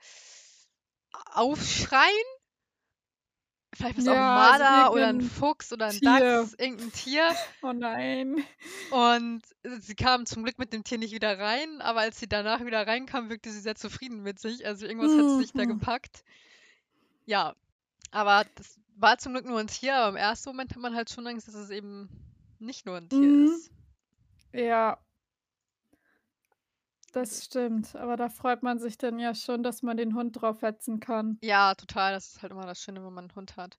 [1.35, 2.11] Aufschreien.
[3.75, 6.21] Vielleicht was auch ein Ja, also Marder oder ein irgendein Fuchs oder ein Tier.
[6.21, 7.37] Dachs, irgendein Tier.
[7.63, 8.45] Oh nein.
[8.91, 12.65] Und sie kam zum Glück mit dem Tier nicht wieder rein, aber als sie danach
[12.65, 14.67] wieder reinkam, wirkte sie sehr zufrieden mit sich.
[14.67, 15.79] Also irgendwas hat sie sich da Mhm.
[15.79, 16.25] gepackt.
[17.27, 17.55] Ja,
[18.11, 21.11] aber das war zum Glück nur ein Tier, aber im ersten Moment hat man halt
[21.11, 22.09] schon Angst, dass es eben
[22.61, 23.45] nicht nur ein Tier Mhm.
[23.47, 23.71] ist.
[24.53, 24.99] Ja,
[27.13, 27.97] das stimmt.
[27.97, 31.39] Aber da freut man sich dann ja schon, dass man den Hund draufsetzen kann.
[31.43, 32.13] Ja, total.
[32.13, 33.79] Das ist halt immer das Schöne, wenn man einen Hund hat.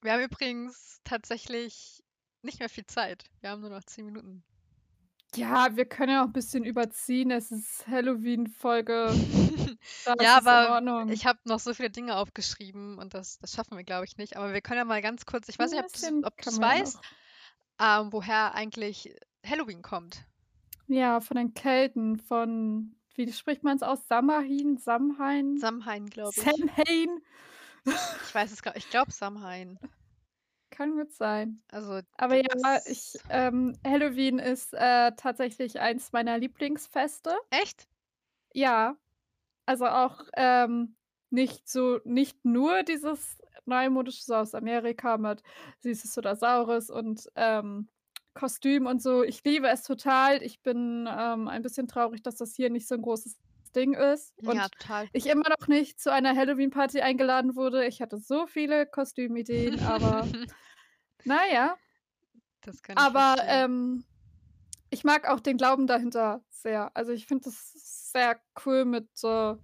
[0.00, 2.02] Wir haben übrigens tatsächlich
[2.42, 3.24] nicht mehr viel Zeit.
[3.40, 4.44] Wir haben nur noch zehn Minuten.
[5.34, 7.30] Ja, wir können ja auch ein bisschen überziehen.
[7.30, 9.12] Es ist Halloween-Folge.
[10.20, 13.82] Ja, es aber ich habe noch so viele Dinge aufgeschrieben und das, das schaffen wir,
[13.82, 14.36] glaube ich, nicht.
[14.36, 16.60] Aber wir können ja mal ganz kurz, ich weiß nicht, ob du ob wir ja
[16.60, 17.02] weißt, noch.
[17.82, 19.14] Ähm, woher eigentlich
[19.44, 20.24] Halloween kommt.
[20.86, 24.06] Ja, von den Kelten, von, wie spricht man es aus?
[24.06, 26.42] Samhain, Samhain, Samhain, glaube ich.
[26.42, 27.20] Samhain?
[27.84, 29.78] Ich weiß es gar Ich glaube Samhain.
[30.70, 31.62] Kann gut sein.
[31.70, 37.36] Also Aber ja, ich, ähm, Halloween ist äh, tatsächlich eins meiner Lieblingsfeste.
[37.50, 37.88] Echt?
[38.54, 38.96] Ja,
[39.66, 40.96] also auch ähm,
[41.30, 45.42] nicht so, nicht nur dieses neumodische so aus Amerika mit
[45.80, 47.88] Süßes oder Saures und ähm,
[48.34, 49.22] Kostüm und so.
[49.22, 50.42] Ich liebe es total.
[50.42, 53.38] Ich bin ähm, ein bisschen traurig, dass das hier nicht so ein großes
[53.74, 55.08] Ding ist Ja, und total.
[55.12, 57.86] ich immer noch nicht zu einer Halloween-Party eingeladen wurde.
[57.86, 60.26] Ich hatte so viele Kostümideen, aber
[61.24, 61.76] naja.
[62.62, 64.04] Das kann ich Aber ähm,
[64.90, 66.94] ich mag auch den Glauben dahinter sehr.
[66.96, 67.72] Also ich finde das
[68.12, 69.58] sehr cool mit so,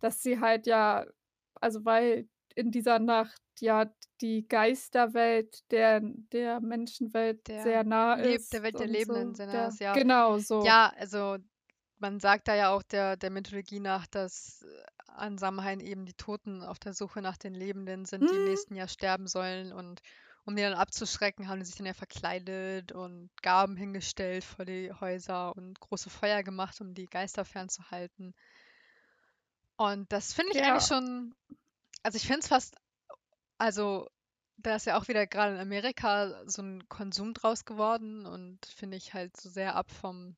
[0.00, 1.06] dass sie halt ja,
[1.54, 6.00] also weil in dieser Nacht ja die Geisterwelt der,
[6.32, 9.34] der Menschenwelt Der sehr nah ist der Welt der Lebenden so.
[9.34, 9.94] sind Der, das, ja.
[9.94, 10.64] genau so.
[10.64, 11.38] Ja, also
[11.98, 16.14] man sagt da ja auch der, der Mythologie nach, dass äh, an Samhain eben die
[16.14, 18.44] Toten auf der Suche nach den Lebenden sind, die im Mhm.
[18.44, 19.72] nächsten Jahr sterben sollen.
[19.72, 20.00] Und
[20.44, 24.92] um die dann abzuschrecken, haben die sich dann ja verkleidet und Gaben hingestellt vor die
[24.92, 28.34] Häuser und große Feuer gemacht, um die Geister fernzuhalten.
[29.76, 30.86] Und das finde ich eigentlich Ja.
[30.86, 31.34] schon,
[32.02, 32.76] also ich finde es fast,
[33.58, 34.08] also
[34.58, 38.96] da ist ja auch wieder gerade in Amerika so ein Konsum draus geworden und finde
[38.96, 40.36] ich halt so sehr ab vom,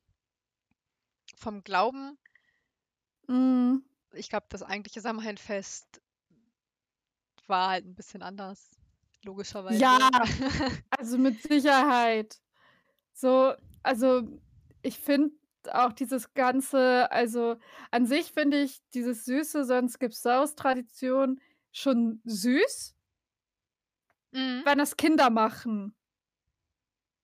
[1.37, 2.19] vom Glauben.
[3.27, 3.85] Mhm.
[4.13, 6.01] Ich glaube, das eigentliche Samhainfest
[7.47, 8.79] war halt ein bisschen anders,
[9.23, 9.81] logischerweise.
[9.81, 10.11] Ja,
[10.91, 12.41] also mit Sicherheit.
[13.13, 14.23] So, also
[14.83, 15.35] ich finde
[15.71, 17.57] auch dieses ganze, also
[17.91, 21.41] an sich finde ich dieses süße, sonst gibt's Saus Tradition
[21.73, 22.95] schon süß,
[24.33, 24.63] Mhm.
[24.65, 25.95] wenn das Kinder machen.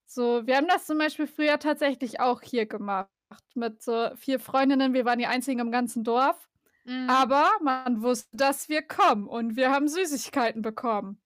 [0.05, 3.09] So, wir haben das zum Beispiel früher tatsächlich auch hier gemacht
[3.55, 4.93] mit so vier Freundinnen.
[4.93, 6.49] Wir waren die einzigen im ganzen Dorf,
[6.85, 7.09] Mhm.
[7.09, 11.21] aber man wusste, dass wir kommen und wir haben Süßigkeiten bekommen,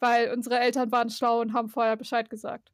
[0.00, 2.72] weil unsere Eltern waren schlau und haben vorher Bescheid gesagt.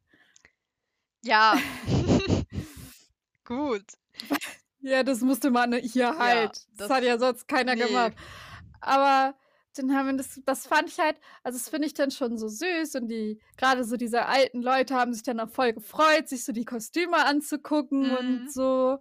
[1.23, 1.57] Ja.
[3.45, 3.83] Gut.
[4.81, 6.49] Ja, das musste man hier Ja, halt.
[6.49, 7.83] Das, das, hat ja sonst keiner nee.
[7.85, 8.13] gemacht.
[8.79, 9.35] Aber
[9.73, 12.47] dann haben wir das, das fand ich halt, also das finde ich dann schon so
[12.47, 16.43] süß und die, gerade so diese alten Leute haben sich dann auch voll gefreut, sich
[16.45, 18.17] so die Kostüme anzugucken Mhm.
[18.17, 18.99] und so.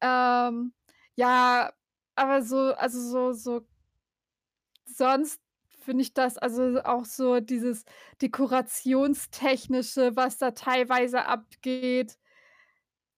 [0.00, 0.72] Ähm,
[1.16, 1.72] ja,
[2.14, 3.66] aber so, also so, so,
[4.86, 5.40] sonst
[5.80, 7.84] finde ich das, also auch so dieses
[8.22, 12.18] Dekorationstechnische, was da teilweise abgeht.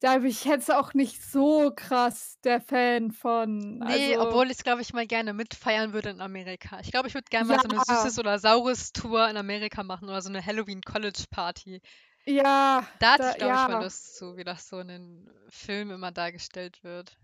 [0.01, 3.83] Da bin ich jetzt auch nicht so krass der Fan von.
[3.83, 6.81] Nee, Also, obwohl ich's, glaube ich, mal gerne mitfeiern würde in Amerika.
[6.81, 9.83] Ich glaube, ich würde gerne mal so 'ne ja, Süßes oder Saures Tour in Amerika
[9.85, 11.81] machen oder so 'ne Halloween-College-Party.
[12.27, 14.87] ja, Da hätte da, ich, glaube ich, mal ja, Lust zu, wie das so in
[14.87, 17.19] den Filmen immer dargestellt wird.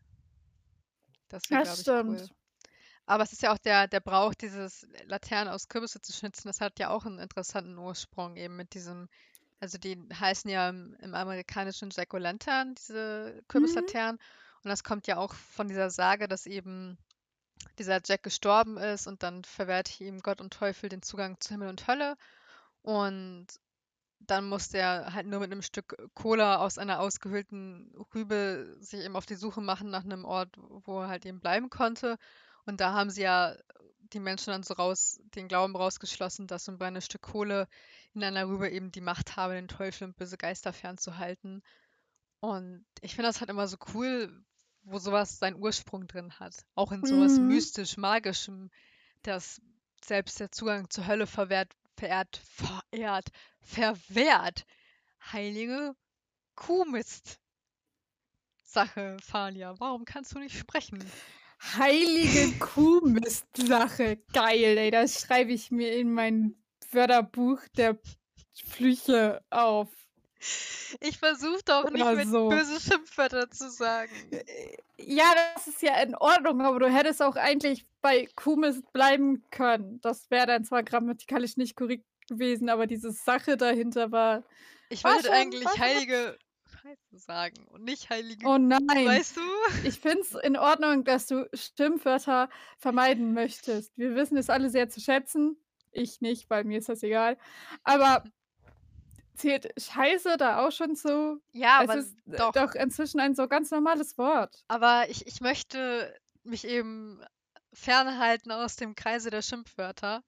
[1.29, 2.29] Das wäre, glaube ich, cool.
[2.29, 2.33] stimmt.
[3.07, 6.61] Aber es ist ja auch der der Brauch, dieses Laterne aus Kürbisse zu schnitzen, das
[6.63, 9.09] hat ja auch 'n interessanten Ursprung eben mit diesem
[9.61, 13.97] also, die heißen ja im im amerikanischen Jack-o'-lantern, diese Mhm.
[13.97, 14.19] Kürbislaternen.
[14.65, 16.99] Und das kommt ja auch von dieser Sage, dass eben
[17.79, 21.69] dieser Jack gestorben ist und dann verwehrte ihm Gott und Teufel den Zugang zu Himmel
[21.71, 22.17] und Hölle.
[22.83, 23.49] Und
[24.21, 29.17] dann musste er halt nur mit 'nem Stück Cola aus einer ausgehöhlten Rübe sich eben
[29.17, 32.17] auf die Suche machen nach 'nem Ort, wo er halt eben bleiben konnte.
[32.67, 33.57] Und da haben sie ja
[34.13, 37.69] die Menschen dann so raus den Glauben rausgeschlossen, dass so 'n brennendes Stück Kohle
[38.15, 41.63] in einer Rübe eben die Macht habe, den Teufel und böse Geister fernzuhalten.
[42.41, 44.45] Und ich finde das halt immer so cool,
[44.85, 46.55] wo so was seinen Ursprung drin hat.
[46.75, 47.47] Auch in so was Mhm.
[47.49, 48.71] mystisch-magischem,
[49.23, 49.61] dass
[50.05, 53.29] selbst der Zugang zur Hölle verwehrt verehrt verehrt
[53.63, 54.67] verwehrt.
[55.33, 55.95] Heilige
[56.57, 57.41] Kuhmist.
[58.63, 59.75] Sache, Falia.
[59.81, 61.03] Warum kannst du nicht sprechen?
[61.61, 64.19] Heilige Kuhmist-Sache.
[64.33, 64.91] Geil, ey.
[64.91, 66.55] Das schreibe ich mir in mein
[66.91, 67.99] Wörterbuch der
[68.55, 69.89] Flüche auf.
[71.01, 72.49] Ich versuche doch nicht Oder mit so.
[72.49, 74.13] böse Schimpfwörter zu sagen.
[74.31, 79.45] Äh, ja, das ist ja in Ordnung, aber du hättest auch eigentlich bei Kuhmist bleiben
[79.51, 80.01] können.
[80.03, 84.45] Das wäre dann zwar grammatikalisch nicht korrekt gewesen, aber diese Sache dahinter war
[84.89, 86.37] Ich war wollte eigentlich heilige
[86.87, 88.81] Scheiße sagen und nicht heilige Oh nein.
[88.87, 89.41] weißt du?
[89.85, 93.97] Ich finde es in Ordnung, dass du Stimmwörter vermeiden möchtest.
[93.99, 95.57] Wir wissen es alle sehr zu schätzen.
[95.91, 97.39] Ich nicht, weil mir ist das egal.
[97.83, 98.23] Aber
[99.35, 101.41] zählt Scheiße da auch schon zu?
[101.53, 102.53] Ja, Es aber ist äh, doch.
[102.53, 104.63] doch inzwischen ein so ganz normales Wort.
[104.69, 106.15] Aber ich ich möchte
[106.45, 107.21] mich eben
[107.73, 110.23] fernhalten aus dem Kreise der Schimpfwörter.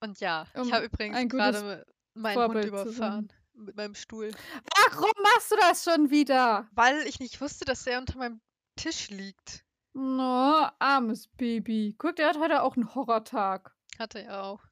[0.00, 1.84] Und ja, ich Um habe übrigens grade
[2.14, 2.84] meinen Hund Vorbild sein.
[2.84, 4.34] überfahren mit meinem Stuhl.
[4.76, 6.68] Warum machst du das schon wieder?
[6.72, 8.40] Weil ich nicht wusste, dass er unter meinem
[8.76, 9.64] Tisch liegt.
[9.96, 11.94] No, armes Baby.
[11.98, 13.74] Guck, der hat heute auch 'n Horrortag.
[13.98, 14.64] Hatte er auch.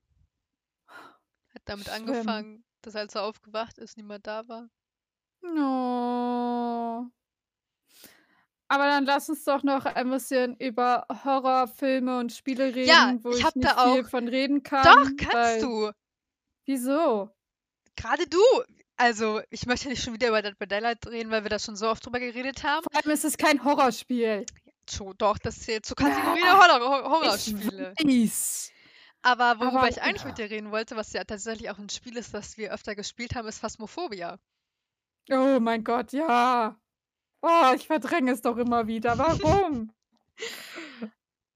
[1.54, 1.88] Hat damit Schlimm.
[1.88, 4.68] angefangen, dass als er aufgewacht ist, niemand da war.
[5.44, 7.12] No.
[8.70, 13.36] Aber dann lass uns doch noch ein bisschen über Horrorfilme und Spiele Ja, reden, wo
[13.36, 15.92] ich ich nicht da viel auch von reden Doch, kann, kannst weil du.
[16.66, 17.30] Wieso?
[17.96, 18.38] Grade du.
[18.96, 21.76] Also, ich möchte nicht schon wieder über Dead by Daylight reden, weil wir da schon
[21.76, 22.84] so oft drüber geredet haben.
[22.90, 24.46] Vor allem ist es kein Horrorspiel.
[24.88, 27.00] Scho doch, das zählt zur Kategorie Ja, der Horror
[27.34, 27.94] ich Horrorspiele.
[27.98, 28.70] weiß.
[29.22, 32.16] Aber worüber Aber ich eigentlich mit dir reden wollte, was ja tatsächlich auch 'n Spiel
[32.16, 34.38] ist, das wir öfter gespielt haben, ist Phasmophobia.
[35.30, 36.76] Oh mein Gott, ja.
[37.42, 39.18] Oh, ich verdränge es doch immer wieder.
[39.18, 39.92] Warum?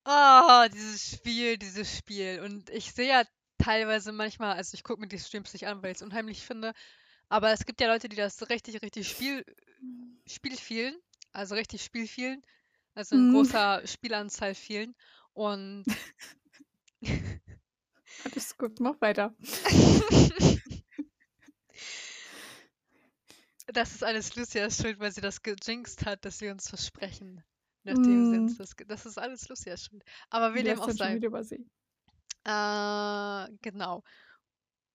[0.09, 2.41] Ah, dieses Spiel, dieses Spiel.
[2.45, 3.25] Und ich sehe ja
[3.59, 6.73] teilweise manchmal also, ich gucke mir die Streams nicht an, weil ich's unheimlich finde,
[7.29, 9.45] aber es gibt ja Leute, die das richtig, richtig Spiel
[10.27, 10.97] spielvielen,
[11.33, 12.43] also richtig spielvielen,
[12.95, 13.33] also in Mhm.
[13.33, 14.95] großer Spielanzahl vielen.
[15.33, 15.85] Und
[18.25, 19.35] Alles gut, mach weiter.
[23.69, 27.43] Das ist alles Lucias Schuld, weil sie das gejinxt hat, dass wir uns versprechen,
[27.83, 28.59] nachdem sie uns Mhm.
[28.59, 30.05] das das ist alles Lucias Schuld.
[30.31, 31.21] Aber dem ist auch denn
[32.47, 34.03] Äh, genau.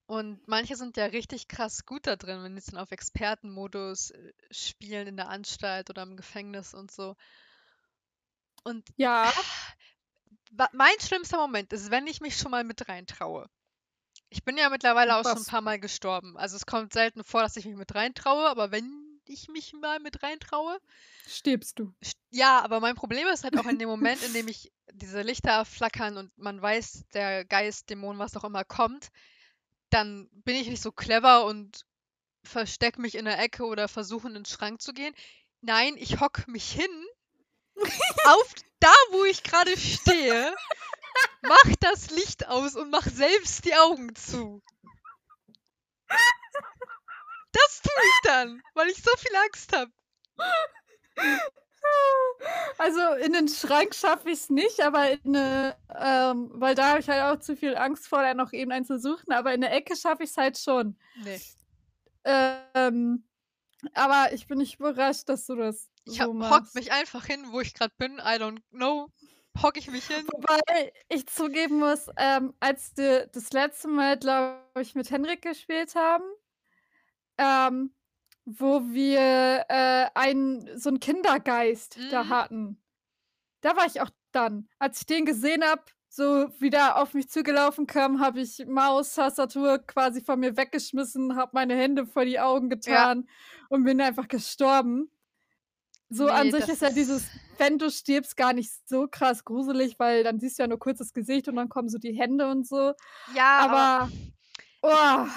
[0.10, 4.34] Und manche sind ja richtig krass gut da drin, wenn die's dann auf Expertenmodus, äh,
[4.52, 7.16] spielen in der Anstalt oder im Gefängnis und so.
[8.66, 9.34] Und Ja.
[10.52, 13.50] wa mein schlimmster Moment ist, wenn ich mich schon mal mit reintraue.
[14.30, 15.48] Ich bin ja mittlerweile auch schon 'n Was?
[15.48, 16.38] paar Mal gestorben.
[16.38, 19.01] Also, es kommt selten vor, dass ich mich mit reintraue, aber wenn
[19.32, 20.80] ich mich mal mit reintraue
[21.28, 21.94] Stirbst du.
[22.30, 25.66] ja, aber mein Problem ist halt auch in dem Moment, in dem ich diese Lichter
[25.66, 29.10] flackern und man weiß, der Geist, Dämon, was auch immer kommt,
[29.90, 31.86] dann bin ich nicht so clever und
[32.44, 35.14] verstecke mich in 'ner Ecke oder versuche in 'nen Schrank zu gehen.
[35.62, 37.06] Nein, ich hocke mich hin
[38.26, 40.56] auf da, wo ich grade stehe,
[41.44, 44.62] mache das Licht aus und mache selbst die Augen zu.
[47.54, 49.92] Das tue ich dann, weil ich so viel Angst habe.
[52.78, 57.10] Also, in den Schrank schaffe ich's nicht, aber in 'ne ähm, weil da habe ich
[57.10, 59.74] halt auch zu viel Angst vor, da noch eben einen zu suchen, aber in der
[59.74, 60.98] Ecke schaffe ich's halt schon.
[61.16, 61.42] Ne.
[62.26, 63.26] Ähm,
[63.96, 66.74] aber ich bin nicht überrascht, dass du das Ich so ha hocke machst.
[66.74, 68.18] mich einfach hin, wo ich grad bin.
[68.20, 69.10] I don't know.
[69.62, 70.32] Hocke ich mich hin.
[70.32, 75.96] Wobei ich zugeben muss, ähm, als wir das letzte Mal, glaube ich, mit Henrik gespielt
[75.96, 76.24] haben,
[77.38, 77.94] ähm,
[78.46, 82.30] wo wir äh, einen, so einen Kindergeist da Mhm.
[82.30, 82.82] hatten.
[83.62, 84.68] Da war ich auch dann.
[84.80, 86.24] Als ich den gesehen habe, so
[86.60, 91.76] wieder auf mich zugelaufen kam, habe ich Maus, Tastatur quasi von mir weggeschmissen, habe meine
[91.76, 93.14] Hände vor die Augen Ja.
[93.14, 93.30] getan
[93.70, 95.10] und bin einfach gestorben.
[96.10, 99.98] So an Ne, sich ist ja dieses, wenn du stirbst, gar nicht so krass gruselig,
[100.00, 102.50] weil dann siehst du ja nur kurz das Gesicht und dann kommen so die Hände
[102.50, 102.94] und so.
[103.34, 104.10] Ja, aber Aber,
[104.82, 105.28] oh,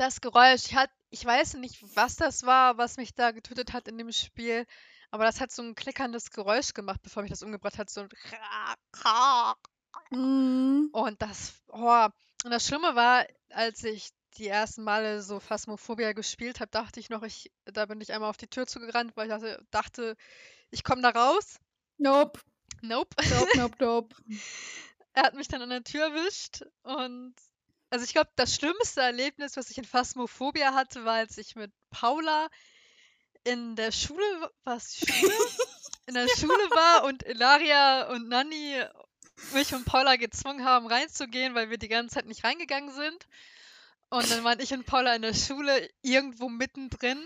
[0.00, 3.88] das Geräusch, ich hat ich weiß nicht, was das war, was mich da getötet hat
[3.88, 4.66] in dem Spiel,
[5.10, 8.08] aber das hat so 'n klickerndes Geräusch gemacht, bevor mich das umgebracht hat, so 'n
[10.10, 10.90] Mhm.
[10.92, 12.08] Und das oh,
[12.44, 17.10] und das Schlimme war, als ich die ersten Male so Phasmophobia gespielt habe, dachte ich
[17.10, 20.16] noch, ich da bin ich einmal auf die Tür zugerannt, weil ich dachte dachte,
[20.70, 21.58] ich komme da raus.
[21.98, 22.40] Nope.
[22.82, 23.16] Nope.
[23.28, 24.16] Nope, nope, nope.
[25.14, 27.34] Er hat mich dann an der Tür erwischt und
[27.90, 31.72] also, ich glaube, das schlimmste Erlebnis, was ich in Phasmophobia hatte, war, als ich mit
[31.90, 32.48] Paula
[33.44, 35.32] in der Schule w war's die Schule?
[36.06, 38.82] In der Schule war und Ilaria und Nanni
[39.52, 43.26] mich und Paula gezwungen haben, reinzugehen, weil wir die ganze Zeit nicht reingegangen sind.
[44.10, 47.22] Und dann waren ich und Paula in der Schule irgendwo mittendrin.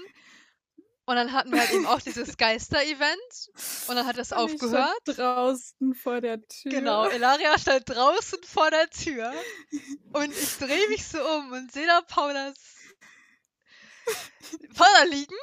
[1.05, 3.51] Und dann hatten wir halt eben auch dieses Geister-Event
[3.89, 5.19] und dann hat das Und ich stand aufgehört.
[5.19, 6.71] draußen vor der Tür.
[6.71, 9.33] Genau, Ilaria stand draußen vor der Tür
[10.13, 12.55] und ich drehe mich so um und sehe da Paulas
[14.75, 15.35] Paula liegen.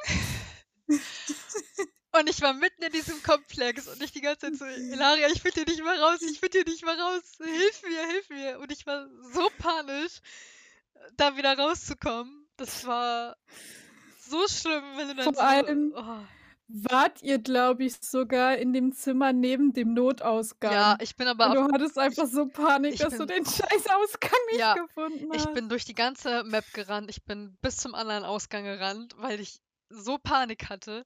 [2.12, 5.42] Und ich war mitten in diesem Komplex und ich die ganze Zeit so: „Ilaria, ich
[5.42, 7.22] finde hier nicht mehr raus, ich finde hier nicht mehr raus.
[7.38, 10.20] Hilf mir, hilf mir.“ Und ich war so panisch,
[11.16, 12.48] da wieder rauszukommen.
[12.56, 13.36] Das war
[14.30, 16.26] so schlimm, wenn du dann Vor so allem oh.
[16.68, 19.94] wart ihr, glaube ich, sogar in dem Zimmer neben dem
[20.62, 21.00] Ja, Notausgang.
[21.00, 24.40] ich bin aber Und du hattest einfach so Panik, ich dass du bin den Scheißausgang
[24.52, 25.52] nicht Ja, gefunden ich hast.
[25.52, 27.08] bin durch die ganze Map gerannt.
[27.10, 31.04] Ich bin bis zum anderen Ausgang gerannt, weil ich so Panik hatte.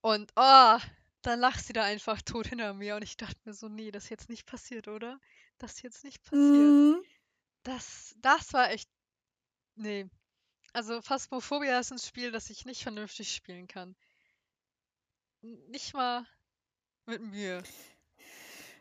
[0.00, 0.78] Und, oh,
[1.22, 4.04] dann lag sie da einfach tot hinter mir und ich dachte mir so: „Ne, das
[4.04, 5.20] ist jetzt nicht passiert, oder?
[5.58, 7.02] Das ist jetzt nicht passiert.“ Mhm.
[7.64, 8.90] Das das war echt
[9.76, 10.10] ne.
[10.74, 13.96] Also, Phasmophobia ist 'n Spiel, das ich nicht vernünftig spielen kann.
[15.42, 16.26] Nicht mal
[17.06, 17.62] mit Mühe.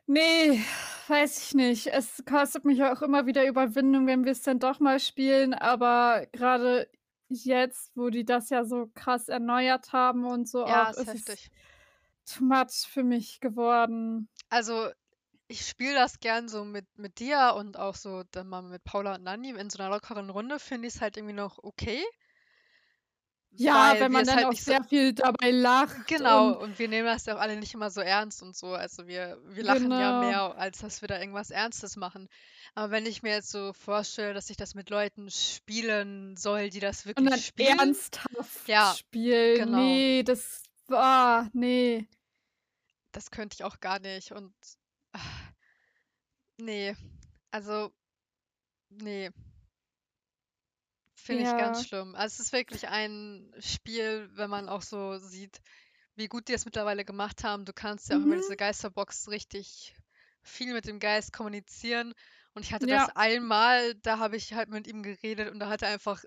[0.09, 0.63] Ne,
[1.09, 1.87] weiß ich nicht.
[1.87, 6.89] Es kostet mich auch immer wieder Überwindung, wenn wir's dann doch mal spielen, aber grade
[7.27, 11.27] jetzt, wo die das ja so krass erneuert haben und so Ja, auch, ist ist
[11.29, 11.49] es
[12.25, 14.29] too much für mich geworden.
[14.51, 14.91] Also,
[15.49, 19.15] ich spiele das gern so mit mit dir und auch so dann mal mit Paula
[19.15, 19.49] und Nanni.
[19.51, 22.03] In so 'ner lockeren Runde finde ich's halt irgendwie noch okay.
[23.59, 26.57] Ja, wenn man es dann halt auch nicht so sehr viel dabei lacht Genau, und
[26.61, 28.73] und wir nehmen das ja auch alle nicht immer so ernst und so.
[28.73, 30.13] Also, wir wir lachen ja Genau.
[30.13, 32.29] mehr, als dass wir da irgendwas Ernstes machen.
[32.75, 36.79] Aber wenn ich mir jetzt so vorstelle, dass ich das mit Leuten spielen soll, die
[36.79, 39.55] das Und wirklich dann spielen ernsthaft Ja, spielen.
[39.55, 40.03] genau.
[40.15, 42.07] Ne, das ah, ne.
[43.15, 44.53] Das könnte ich auch gar nicht und
[46.59, 46.95] ne,
[47.51, 47.93] also
[48.91, 49.31] ne.
[51.15, 52.15] Finde ich ganz schlimm.
[52.15, 55.59] Also, es ist wirklich ein Spiel, wenn man auch so sieht,
[56.15, 57.65] wie gut die es mittlerweile gemacht haben.
[57.65, 58.37] Du kannst ja auch über Mhm.
[58.37, 59.95] diese Geisterbox richtig
[60.43, 62.13] viel mit dem Geist kommunizieren
[62.53, 63.09] und ich hatte das Ja.
[63.09, 66.23] einmal, da habe ich halt mit ihm geredet und da hat er einfach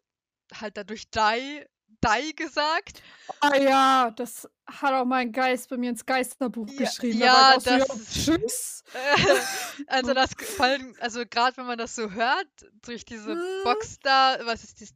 [0.54, 1.66] halt dadurch „die
[2.04, 3.02] die“ gesagt.
[3.42, 7.18] Ah ja, das hat auch mein Geist bei mir ins Geisterbuch Ja, geschrieben.
[7.20, 8.84] Da war ja, ich auch so: „Ja, das tschüss.“
[9.86, 12.48] also, das g vor allem also, grad wenn man das so hört
[12.82, 13.60] durch diese Mhm.
[13.62, 14.90] Box da, was ist das?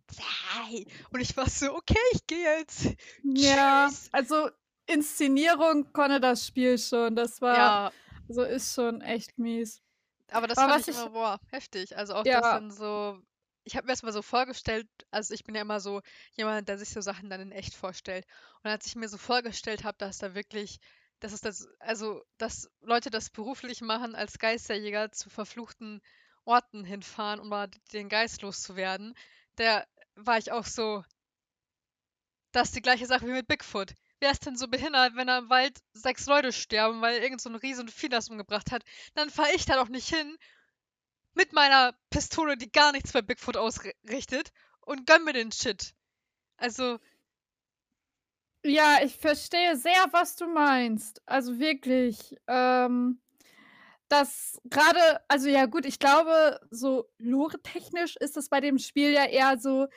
[0.71, 2.95] „Die“ und ich war so: „Okay, ich gehe jetzt.
[3.23, 4.51] Ja, Tschüss.“ also,
[4.87, 7.17] Inszenierung konnte das Spiel schon.
[7.17, 7.95] Das war Ja.
[8.29, 9.83] also, ist schon echt mies.
[10.31, 11.97] Aber das Aber fand was ich ich immer, boah, heftig.
[11.97, 12.51] Also, auch das Ja.
[12.51, 13.19] dann so
[13.65, 16.03] ich habe mir's mal so vorgestellt also, ich bin ja immer so
[16.33, 18.27] jemand, der sich so Sachen dann in echt vorstellt.
[18.63, 20.79] Und als ich mir so vorgestellt habe, dass da wirklich
[21.21, 26.01] dass es das also, dass Leute das beruflich machen, als Geisterjäger zu verfluchten
[26.45, 29.15] Orten hinfahren, um mal den Geist loszuwerden,
[29.57, 29.85] da
[30.17, 31.05] war ich auch so
[32.55, 33.95] das ist die gleiche Sache wie mit Bigfoot.
[34.21, 37.49] Wer ist denn so behindert, wenn da im Wald 6 Leute sterben, weil irgend so
[37.51, 38.85] 'n Riesenvieh das umgebracht hat?
[39.15, 40.37] Dann fahre ich da doch nicht hin
[41.35, 45.95] mit meiner Pistole, die gar nichts bei Bigfoot ausri richtet und gönne mir den Shit.
[46.59, 46.99] Also
[48.67, 51.21] Ja, ich verstehe sehr, was du meinst.
[51.27, 53.21] Also, wirklich, ähm,
[54.09, 59.27] dass grade also, ja gut, ich glaube, so lore-technisch ist es bei dem Spiel ja
[59.27, 59.89] eher so,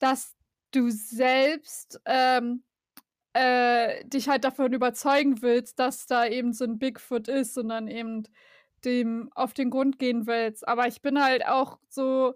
[0.00, 0.34] dass
[0.72, 2.64] du selbst, ähm,
[3.34, 7.88] äh, dich halt davon überzeugen willst, dass da eben so 'n Bigfoot ist und dann
[7.88, 8.24] eben
[8.84, 10.66] dem auf den Grund gehen willst.
[10.68, 12.34] Aber ich bin halt auch so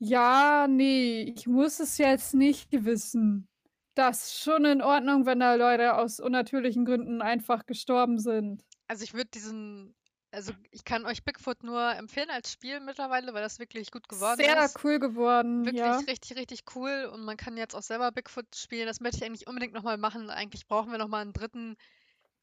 [0.00, 3.48] Ja, ne, ich muss es jetzt nicht wissen.
[3.94, 8.62] Das ist schon in Ordnung, wenn da Leute aus unnatürlichen Gründen einfach gestorben sind.
[8.88, 9.94] Also, ich würde diesen
[10.32, 14.44] also, ich kann euch Bigfoot nur empfehlen als Spiel mittlerweile, weil das wirklich gut geworden
[14.44, 14.80] Sehr ist.
[14.82, 16.06] cool geworden, Wirklich ja.
[16.08, 18.86] richtig, richtig cool und man kann jetzt auch selber Bigfoot spielen.
[18.86, 20.30] Das möchte ich eigentlich unbedingt noch mal machen.
[20.30, 21.76] Eigentlich brauchen wir noch mal 'n Dritten,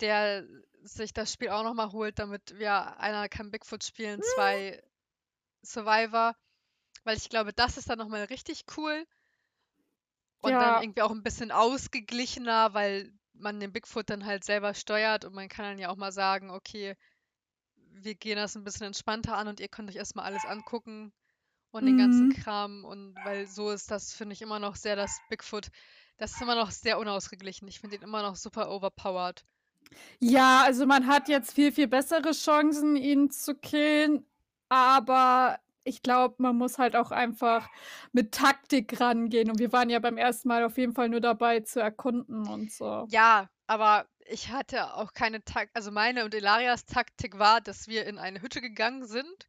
[0.02, 0.46] der
[0.84, 4.24] sich das Spiel auch noch mal holt, damit wir einer kann Bigfoot spielen, Mhm.
[4.24, 4.82] 2
[5.66, 6.36] Survivor,
[7.06, 9.06] weil ich glaube, das ist dann noch mal richtig cool.
[10.44, 10.84] Und dann Ja.
[10.84, 15.48] irgendwie auch 'n bisschen ausgeglichener, weil man den Bigfoot dann halt selber steuert und man
[15.48, 16.96] kann dann ja auch mal sagen: „Okay,
[17.76, 21.14] wir gehen das 'n bisschen entspannter an und ihr könnt euch erst mal alles angucken
[21.72, 22.32] und den ganzen Mhm.
[22.32, 25.70] Kram.“ Und weil so ist das, finde ich, immer noch sehr das Bigfoot
[26.18, 27.68] das ist immer noch sehr unausgeglichen.
[27.70, 29.44] Ich finde ihn immer noch super overpowered.
[30.20, 34.26] Ja, also, man hat jetzt viel, viel bessere Chancen, ihn zu killen,
[34.70, 37.70] aber ich glaube, man muss halt auch einfach
[38.12, 41.60] mit Taktik rangehen und wir waren ja beim ersten Mal auf jeden Fall nur dabei
[41.60, 43.06] zu erkunden und so.
[43.10, 48.06] Ja, aber ich hatte auch keine Tak also, meine und Ilarias Taktik war, dass wir
[48.06, 49.48] in eine Hütte gegangen sind,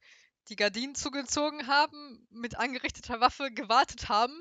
[0.49, 4.35] die Gardinen zugezogen haben, mit angerichteter Waffe gewartet haben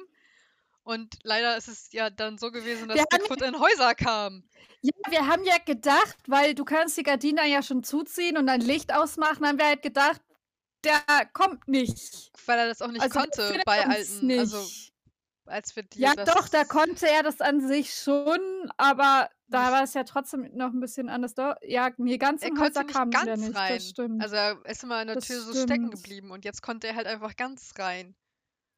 [0.84, 4.43] und leider ist es ja dann so gewesen, dass Bigfoot in Häuser kam.
[4.86, 8.59] Ja, wir haben ja gedacht, weil du kannst die Gardinen ja schon zuziehen und dann
[8.59, 10.21] Licht ausmachen, haben wir halt gedacht,
[10.84, 11.01] der
[11.34, 12.34] kommt nicht.
[12.45, 14.93] Weil er das auch nicht Also, konnte bei alten also, nicht.
[15.45, 18.39] als wir die Ja, doch, da konnte er das an sich schon,
[18.77, 22.59] aber da war es ja trotzdem noch 'n bisschen anders ja, ne, ganz Er in
[22.59, 23.95] konnte Häuser kam der ganz nicht, rein.
[24.17, 26.95] Also, er ist immer an der Das Tür so stecken geblieben und jetzt konnte er
[26.95, 28.15] halt einfach ganz rein.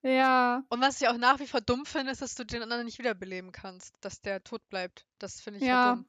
[0.05, 0.65] Ja.
[0.71, 2.97] Und was ich auch nach wie vor dumm finde, ist, dass du den anderen nicht
[2.99, 5.05] wiederbeleben kannst, dass der tot bleibt.
[5.19, 5.85] Das finde ich halt Ja.
[5.85, 6.07] dumm.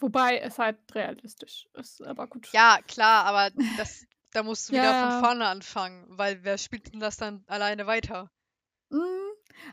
[0.00, 2.48] Wobei es halt realistisch ist, aber gut.
[2.54, 4.94] Ja, klar, aber das da musst du wieder Ja.
[4.94, 8.30] von vorne anfangen, weil wer spielt denn das dann alleine weiter?
[8.92, 8.98] Hm,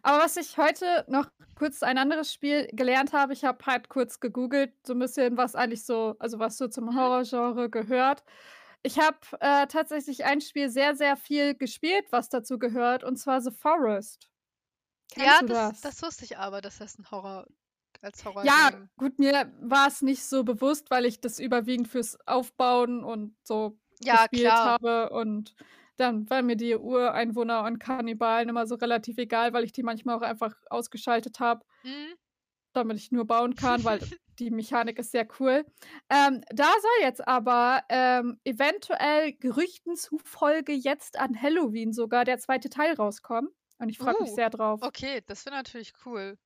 [0.02, 4.20] aber was ich heute noch kurz ein anderes Spiel gelernt habe ich habe halt kurz
[4.22, 6.96] gegoogelt, so 'n bisschen, was eigentlich so also, was so zum Mhm.
[6.96, 8.24] Horrorgenre gehört.
[8.86, 13.42] Ich habe, äh, tatsächlich ein Spiel sehr, sehr viel gespielt, was dazu gehört, und zwar
[13.42, 14.30] The Forest.
[15.12, 15.82] Kennst Ja, du das das?
[15.82, 17.46] das wusste ich aber, dass das 'n Horror
[18.02, 23.04] als Ja, Horror-Game gut, mir war's nicht so bewusst, weil ich das überwiegend fürs Aufbauen
[23.04, 24.80] und so Ja, gespielt klar.
[24.80, 25.56] habe und
[25.98, 30.16] dann waren mir die Ureinwohner und Kannibalen immer so relativ egal, weil ich die manchmal
[30.16, 32.16] auch einfach ausgeschaltet habe Mhm.
[32.74, 34.00] Damit ich nur bauen kann, weil
[34.40, 35.66] die Mechanik ist sehr cool.
[36.10, 42.60] Ähm, da soll jetzt aber, ähm, eventuell Gerüchten zufolge jetzt an Halloween sogar der 2.
[42.60, 43.50] Teil rauskommen
[43.80, 44.82] und ich freue mich Uh, sehr drauf.
[44.82, 46.38] okay, das wäre natürlich cool.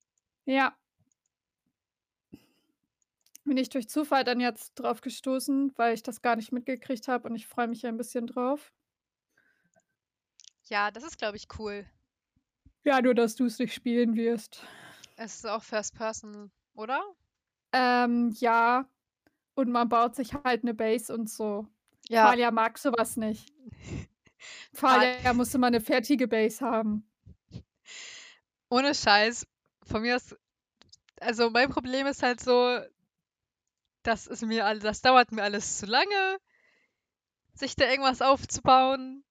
[0.46, 0.76] Ja.
[3.46, 7.28] Bin ich durch Zufall dann jetzt drauf gestoßen, weil ich das gar nicht mitgekriegt habe
[7.28, 8.72] und ich freue mich ein bisschen drauf.
[10.70, 11.86] Ja, das ist, glaube ich, cool.
[12.86, 14.66] Ja, nur dass du's nicht spielen wirst.
[15.18, 17.02] Es ist auch First Person, oder?
[17.74, 18.88] Ähm, ja.
[19.56, 21.68] Und man baut sich halt 'ne Base und so.
[22.10, 22.34] Ja.
[22.34, 23.54] Thalia mag so was nicht.
[24.74, 27.06] Thalia muss immer 'ne fertige Base haben.
[28.72, 29.46] Ohne Scheiß,
[29.86, 30.36] von mir aus
[31.22, 32.80] also, mein Problem ist halt so
[34.06, 36.38] das ist mir all das dauert mir alles zu lange,
[37.56, 39.24] sich da irgendwas aufzubauen.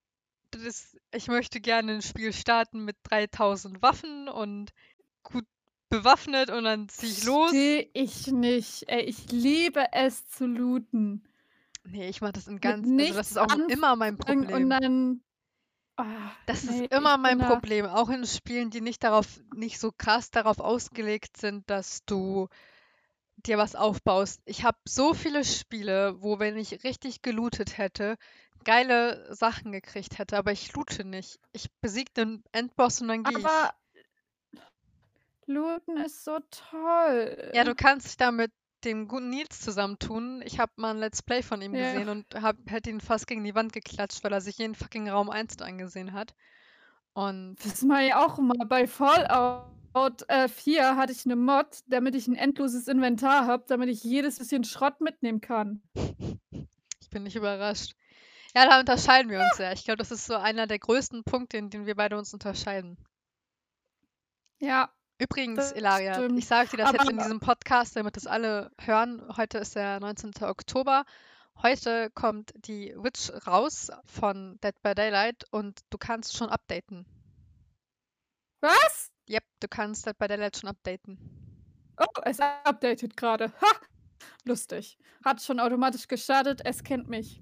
[0.53, 4.73] Das ich möchte gerne 'n Spiel starten mit 3.000 Waffen und
[5.25, 5.47] gut
[5.93, 7.51] bewaffnet und dann ziehe ich los.
[7.51, 8.85] Verstehe ich nicht.
[8.89, 11.23] Ey, ich liebe es zu looten.
[11.85, 14.71] Ne, ich mache das in ganz also, das ist auch immer mein anfangen und Problem.
[14.71, 15.21] dann
[15.97, 19.93] ah, Das ne, ist immer mein Problem, auch in Spielen, die nicht darauf nicht so
[19.97, 22.49] krass darauf ausgelegt sind, dass du
[23.37, 24.41] dir was aufbaust.
[24.45, 28.17] Ich habe so viele Spiele, wo, wenn ich richtig gelootet hätte,
[28.65, 31.41] geile Sachen gekriegt hätte, aber ich loote nicht.
[31.53, 33.45] Ich besiege den Endboss und dann gehe ich.
[33.45, 33.75] Aber
[35.49, 37.53] Looten ist so toll.
[37.55, 38.51] Ja, du kannst dich da mit
[38.83, 40.41] dem guten Nils zusammentun.
[40.43, 41.77] Ich habe mal 'n Let's Play von ihm Ja.
[41.77, 45.11] gesehen und habe hätte ihn fast gegen die Wand geklatscht, weil er sich jeden fucking
[45.11, 46.35] Raum einzeln angesehen hat.
[47.15, 48.55] Und Das mache ich auch immer.
[48.67, 53.89] Bei Fallout, äh, 4 hatte ich 'ne Mod, damit ich 'n endloses Inventar habe, damit
[53.89, 55.83] ich jedes bisschen Schrott mitnehmen kann.
[57.03, 57.95] Ich bin nicht überrascht.
[58.55, 59.59] Ja, da unterscheiden wir uns Ja.
[59.59, 59.73] ja.
[59.73, 62.99] Ich glaube, das ist so einer der größten Punkte, in denen wir beide uns unterscheiden.
[64.61, 64.93] Ja.
[65.23, 66.45] Übrigens, Das Ilaria, ich stimmt.
[66.45, 69.23] sage dir das jetzt in Aber diesem Podcast, damit das alle hören.
[69.37, 70.33] Heute ist der 19.
[70.43, 71.05] Oktober.
[71.63, 77.07] Heute kommt die Witch raus von Dead by Daylight und du kannst schon updaten.
[78.61, 79.13] Was?
[79.29, 81.19] Jep, du kannst Dead by Daylight schon updaten.
[82.01, 83.53] Oh, es updatet grade.
[83.61, 83.67] Ha!
[84.45, 84.99] Lustig.
[85.25, 87.41] Hat schon automatisch gestartet, es kennt mich.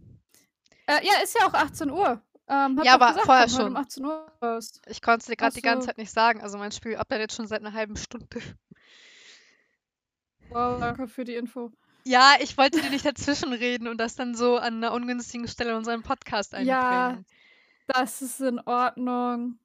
[0.87, 2.21] Äh, ja, ist ja auch 18:00.
[2.53, 3.77] Ähm, Ja, aber gesagt, vorher komm um schon.
[3.77, 4.61] 18 Uhr.
[4.89, 5.87] Ich konnte es dir gerade die ganze.
[5.87, 6.41] Zeit nicht sagen.
[6.43, 8.27] Also mein Spiel updatet schon seit einer halben Stunde.
[10.49, 11.71] Wow, danke für die Info.
[12.05, 15.71] Ja, ich wollte dir nicht dazwischen reden und das dann so an einer ungünstigen Stelle
[15.71, 17.27] in unseren Podcast Ja, einbringen.
[17.87, 19.59] das ist in Ordnung.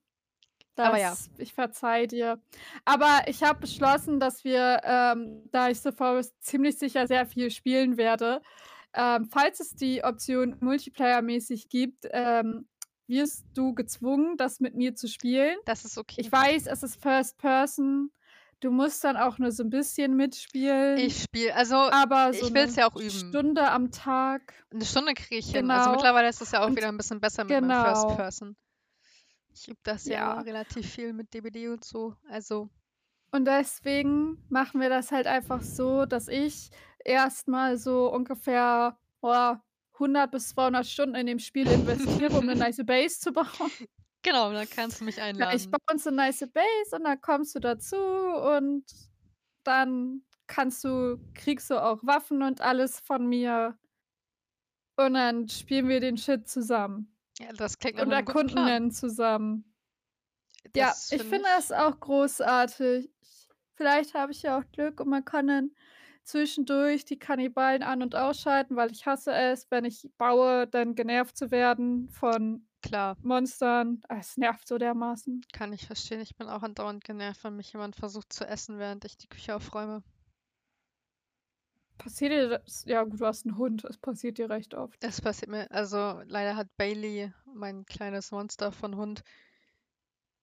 [0.77, 1.11] Aber ja.
[1.11, 2.39] Das, ich verzeih dir.
[2.83, 7.49] Aber ich habe beschlossen, dass wir, ähm, da ich The Forest ziemlich sicher sehr viel
[7.49, 8.41] spielen werde,
[8.93, 12.67] ähm, falls es die Option Multiplayer-mäßig gibt, ähm,
[13.07, 15.57] wirst du gezwungen, das mit mir zu spielen.
[15.65, 16.21] Das ist okay.
[16.21, 18.11] Ich weiß, es ist First Person.
[18.61, 20.97] Du musst dann auch nur so ein bisschen mitspielen.
[20.97, 23.09] Ich spiele, also aber so ich will's eine ja auch üben.
[23.11, 24.53] Stunde am Tag.
[24.71, 25.69] eine Stunde kriege ich hin.
[25.69, 25.95] Also Genau.
[25.97, 28.15] mittlerweile ist es ja auch Und wieder ein bisschen besser mit meinem First genau.
[28.15, 28.55] Person.
[29.53, 30.39] Ich übe das ja, Ja.
[30.41, 32.15] relativ viel mit DBD und so.
[32.29, 32.69] Also
[33.31, 36.71] Und deswegen machen wir das halt einfach so, dass ich
[37.03, 39.55] erstmal so ungefähr oh,
[39.95, 43.71] 100 bis 200 Stunden in dem Spiel investiere, um eine nice Base zu bauen.
[44.23, 45.71] genau, dann kannst du mich Ja, ich einladen.
[45.71, 48.83] baue uns eine nice Base und dann kommst du dazu und
[49.63, 53.77] dann kannst du, kriegst du auch Waffen und alles von mir.
[54.97, 57.15] Und dann spielen wir den Shit zusammen.
[57.39, 59.75] Ja, das klingt Und erkunden ihn zusammen.
[60.75, 63.09] Ja, Das ich find finde das auch großartig.
[63.75, 65.71] Vielleicht habe ich ja auch Glück und man kann dann
[66.25, 71.37] zwischendurch die Kannibalen an- und ausschalten, weil ich hasse es, wenn ich baue, dann genervt
[71.37, 74.01] zu werden von Klar, Monstern.
[74.09, 75.41] Ah, Es nervt so dermaßen.
[75.53, 76.21] kann ich verstehen.
[76.21, 79.55] Ich bin auch andauernd genervt, wenn mich jemand versucht zu essen, während ich die Küche
[79.55, 80.03] aufräume.
[81.97, 82.83] Passiert dir das?
[82.85, 83.83] Ja, gut, du hast einen Hund.
[83.85, 85.03] Es passiert dir recht oft.
[85.03, 89.23] Es passiert mir, also leider hat Bailey, mein kleines Monster von Hund,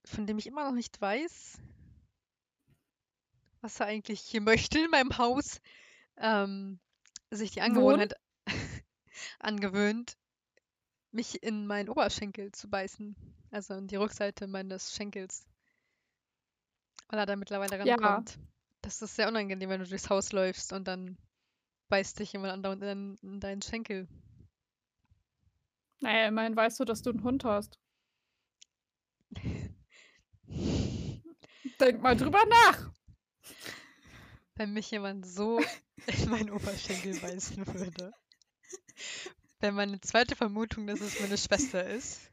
[0.04, 1.60] von dem ich immer noch nicht weiß,
[3.62, 5.60] was er eigentlich hier möchte in meinem Haus,
[6.18, 6.78] ähm,
[7.30, 7.60] sich die?
[7.62, 8.14] Angewohnheit
[9.38, 10.16] angewöhnt,
[11.12, 13.16] mich in meinen Oberschenkel zu beißen.
[13.50, 15.46] Also in die Rückseite meines Schenkels.
[17.08, 17.94] Weil er da mittlerweile Ja.
[17.96, 18.38] rankommt.
[18.82, 21.16] Das ist sehr unangenehm, wenn du durchs Haus läufst und dann
[21.88, 24.08] beißt dich jemand andauernd in, in deinen Schenkel.
[26.00, 27.78] Naja, immerhin weißt du, dass du einen Hund hast.
[31.80, 32.90] Denk mal drüber nach.
[34.56, 35.60] Wenn mich jemand so
[36.06, 38.12] in meinen Oberschenkel beißen würde.
[39.60, 42.30] Wäre meine zweite Vermutung, dass es meine Schwester ist.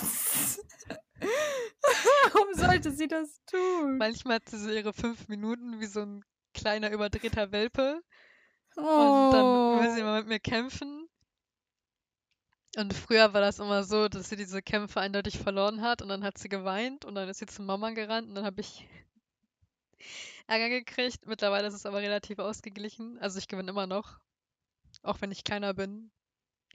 [0.00, 0.60] Was?
[2.32, 3.98] Warum sollte sie das tun?
[3.98, 6.24] Manchmal hat sie so ihre fünf Minuten wie so ein
[6.54, 8.02] kleiner überdrehter Welpe.
[8.76, 9.30] Und Oh.
[9.32, 10.99] dann will sie mal mit mir kämpfen.
[12.76, 16.22] Und früher war das immer so, dass sie diese Kämpfe eindeutig verloren hat und dann
[16.22, 18.86] hat sie geweint und dann ist sie zu Mama gerannt und dann habe ich
[20.46, 21.26] Ärger gekriegt.
[21.26, 23.18] Mittlerweile ist es aber relativ ausgeglichen.
[23.18, 24.18] Also ich gewinne immer noch,
[25.02, 26.12] auch wenn ich kleiner bin.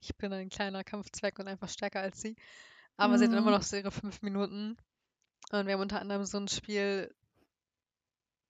[0.02, 2.36] Ich bin ein kleiner Kampfzwerg und einfach stärker als sie.
[2.98, 3.52] Aber sie hat immer Mhm.
[3.52, 4.78] noch so ihre fünf Minuten.
[5.52, 7.14] Und wir haben unter anderem so ein Spiel,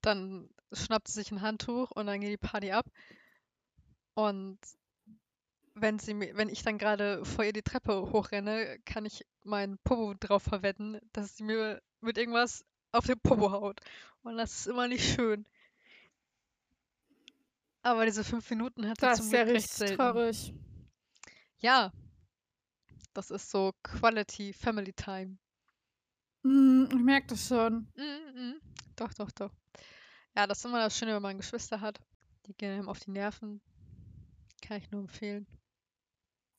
[0.01, 2.85] dann schnappt sie sich ein Handtuch und dann geht die Party ab.
[4.15, 4.57] Und
[5.75, 10.13] wenn sie wenn ich dann gerade vor ihr die Treppe hochrenne, kann ich meinen Popo
[10.19, 13.81] drauf verwetten, dass sie mir mit irgendwas auf den Popo haut.
[14.23, 15.45] Und das ist immer nicht schön.
[17.83, 19.97] Aber diese fünf Minuten hat sie Das zum ist ja Glück recht selten.
[19.97, 20.53] traurig.
[21.59, 21.91] Ja,
[23.13, 25.37] das ist so Quality Family Time.
[26.43, 27.87] Mm, ich merke das schon.
[27.95, 28.61] Mm, mm.
[28.95, 29.51] Doch, doch, doch.
[30.35, 31.99] Ja, das ist immer das Schöne, wenn man Geschwister hat.
[32.45, 33.61] Die gehen einem auf die Nerven.
[34.61, 35.45] Kann ich nur empfehlen.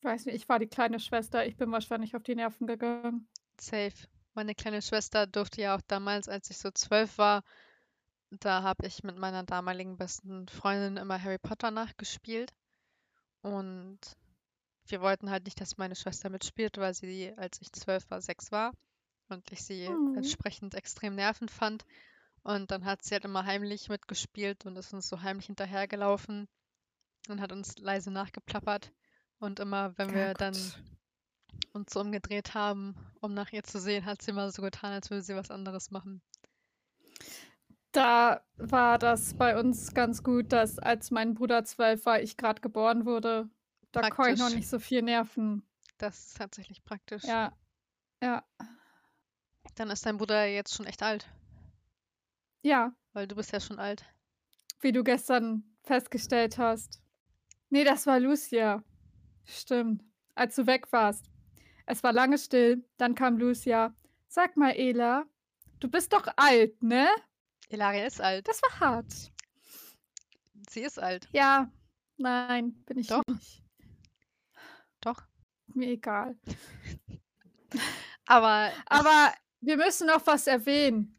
[0.07, 1.45] Weiß nicht, ich war die kleine Schwester.
[1.45, 3.29] Ich bin wahrscheinlich auf die Nerven gegangen.
[3.61, 3.93] Safe.
[4.35, 7.43] Meine kleine Schwester durfte ja auch damals, als ich so zwölf war,
[8.31, 12.53] da habe ich mit meiner damaligen besten Freundin immer Harry Potter nachgespielt.
[13.43, 13.99] Und
[14.87, 18.53] wir wollten halt nicht, dass meine Schwester mitspielt, weil sie, als ich zwölf war, sechs
[18.53, 18.73] war.
[19.29, 20.19] Und ich sie Mhm.
[20.19, 21.85] entsprechend extrem nervend fand.
[22.45, 26.47] Und dann hat sie halt immer heimlich mitgespielt und ist uns so heimlich hinterhergelaufen
[27.29, 28.93] und hat uns leise nachgeplappert.
[29.39, 30.57] Und immer, wenn wir Ja, dann
[31.73, 35.11] uns so umgedreht haben, um nach ihr zu sehen, hat sie immer so getan, als
[35.11, 36.23] würde sie was anderes machen.
[37.93, 42.61] Da war das bei uns ganz gut, dass als mein Bruder zwölf war, ich gerade
[42.61, 43.49] geboren wurde.
[43.93, 45.67] Da konnte ich noch nicht so viel nerven.
[45.99, 47.25] Das ist tatsächlich praktisch.
[47.25, 47.53] Ja,
[48.23, 48.45] ja,
[49.77, 51.27] Dann ist dein Bruder jetzt schon echt alt,
[52.63, 54.05] ja, weil du bist ja schon alt.
[54.81, 57.01] wie du gestern festgestellt hast.
[57.71, 58.83] Nee, das war Lucia.
[59.47, 60.03] Stimmt.
[60.35, 61.31] Als du weg warst.
[61.87, 63.95] Es war lange still, dann kam Lucia.
[64.29, 65.25] Sag mal, Ela,
[65.81, 67.09] du bist doch alt, ne?
[67.69, 68.47] Ilaria ist alt.
[68.49, 69.33] Das war hart.
[70.69, 71.29] Sie ist alt.
[71.33, 71.71] Ja,
[72.19, 73.23] Nein, bin ich Doch.
[73.29, 73.63] nicht.
[75.01, 75.23] Doch.
[75.75, 76.37] Mir egal.
[78.27, 81.19] Aber Aber wir müssen noch was erwähnen,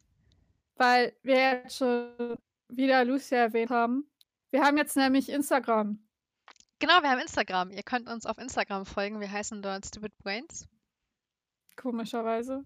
[0.76, 2.38] weil wir jetzt schon
[2.70, 4.10] wieder Lucia erwähnt haben.
[4.50, 6.07] Wir haben jetzt nämlich Instagram.
[6.80, 7.72] Genau, wir haben Instagram.
[7.72, 9.20] Ihr könnt uns auf Instagram folgen.
[9.20, 10.68] Wir heißen dort Stupid Brains.
[11.76, 12.64] Komischerweise.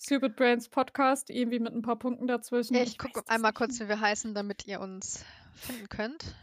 [0.00, 2.74] Stupid Brains Podcast, irgendwie mit ein paar Punkten dazwischen.
[2.74, 5.24] Ich weiß gucke einmal nicht kurz, wie wir heißen, damit ihr uns
[5.54, 6.36] finden könnt.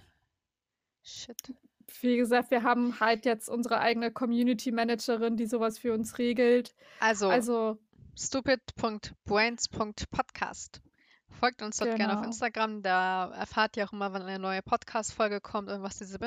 [1.04, 1.54] Shit.
[2.02, 6.76] Wie gesagt, wir haben halt jetzt unsere eigene Community Managerin, die sowas für uns regelt.
[7.00, 7.78] Also, Also,
[8.18, 10.82] stupid.brains.podcast.
[11.30, 12.28] Folgt uns dort gerne auf genau.
[12.28, 12.82] Instagram.
[12.82, 16.20] Da erfahrt ihr auch immer, wann eine neue Podcast-Folge kommt und was diese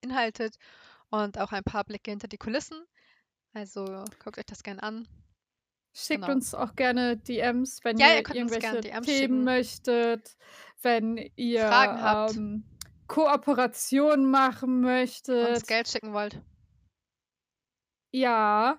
[0.00, 0.56] beinhaltet.
[1.10, 2.84] Und auch ein paar Blicke hinter die Kulissen.
[3.52, 5.08] Also guckt euch das gerne an.
[5.92, 6.32] Schickt Genau.
[6.34, 8.26] uns auch gerne DMs, wenn Ja, ihr ihr uns
[8.58, 9.44] gerne irgendwelche DMs Themen schicken.
[9.44, 10.36] möchtet,
[10.82, 12.36] wenn ihr Fragen habt.
[12.36, 12.64] ähm,
[13.08, 15.66] Kooperationen machen Uns möchtet.
[15.66, 16.40] Geld schicken wollt.
[18.12, 18.78] Ja.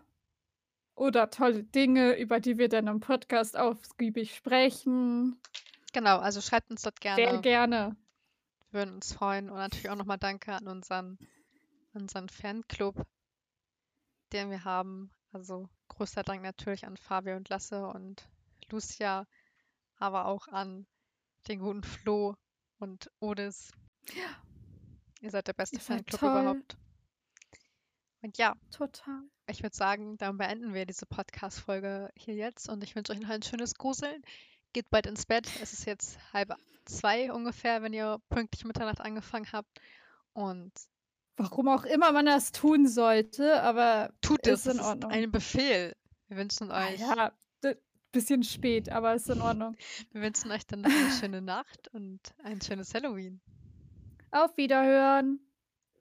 [0.95, 5.41] Oder tolle Dinge, über die wir dann im Podcast ausgiebig sprechen.
[5.93, 7.95] Genau, also schreibt uns dort Sehr gerne.
[8.71, 9.49] Würden uns freuen.
[9.49, 11.17] Und natürlich auch nochmal Danke an unseren,
[11.93, 13.05] unseren Fanclub,
[14.33, 15.11] den wir haben.
[15.31, 18.27] Also großer Dank natürlich an Fabio und Lasse und
[18.69, 19.25] Lucia,
[19.97, 20.85] aber auch an
[21.47, 22.35] den guten Flo
[22.79, 23.71] und Odis.
[25.21, 26.31] Ihr seid der beste seid Fanclub toll.
[26.31, 26.77] überhaupt.
[28.21, 29.23] Und ja, Total.
[29.47, 33.29] ich würde sagen, dann beenden wir diese Podcast-Folge hier jetzt und ich wünsche euch noch
[33.29, 34.21] ein schönes Gruseln.
[34.73, 35.49] Geht bald ins Bett.
[35.61, 36.55] Es ist jetzt halb
[36.85, 39.79] zwei ungefähr, wenn ihr pünktlich Mitternacht angefangen habt.
[40.33, 40.71] Und
[41.37, 44.65] Warum auch immer man das tun sollte, aber tut es.
[44.65, 45.11] ist in Es ist Ordnung.
[45.11, 45.95] ein Befehl.
[46.27, 47.31] Wir wünschen Ah euch, ja,
[48.11, 49.75] bisschen spät, aber ist in Ordnung.
[50.11, 53.41] wir wünschen euch dann eine schöne Nacht und ein schönes Halloween.
[54.31, 55.39] Auf Wiederhören.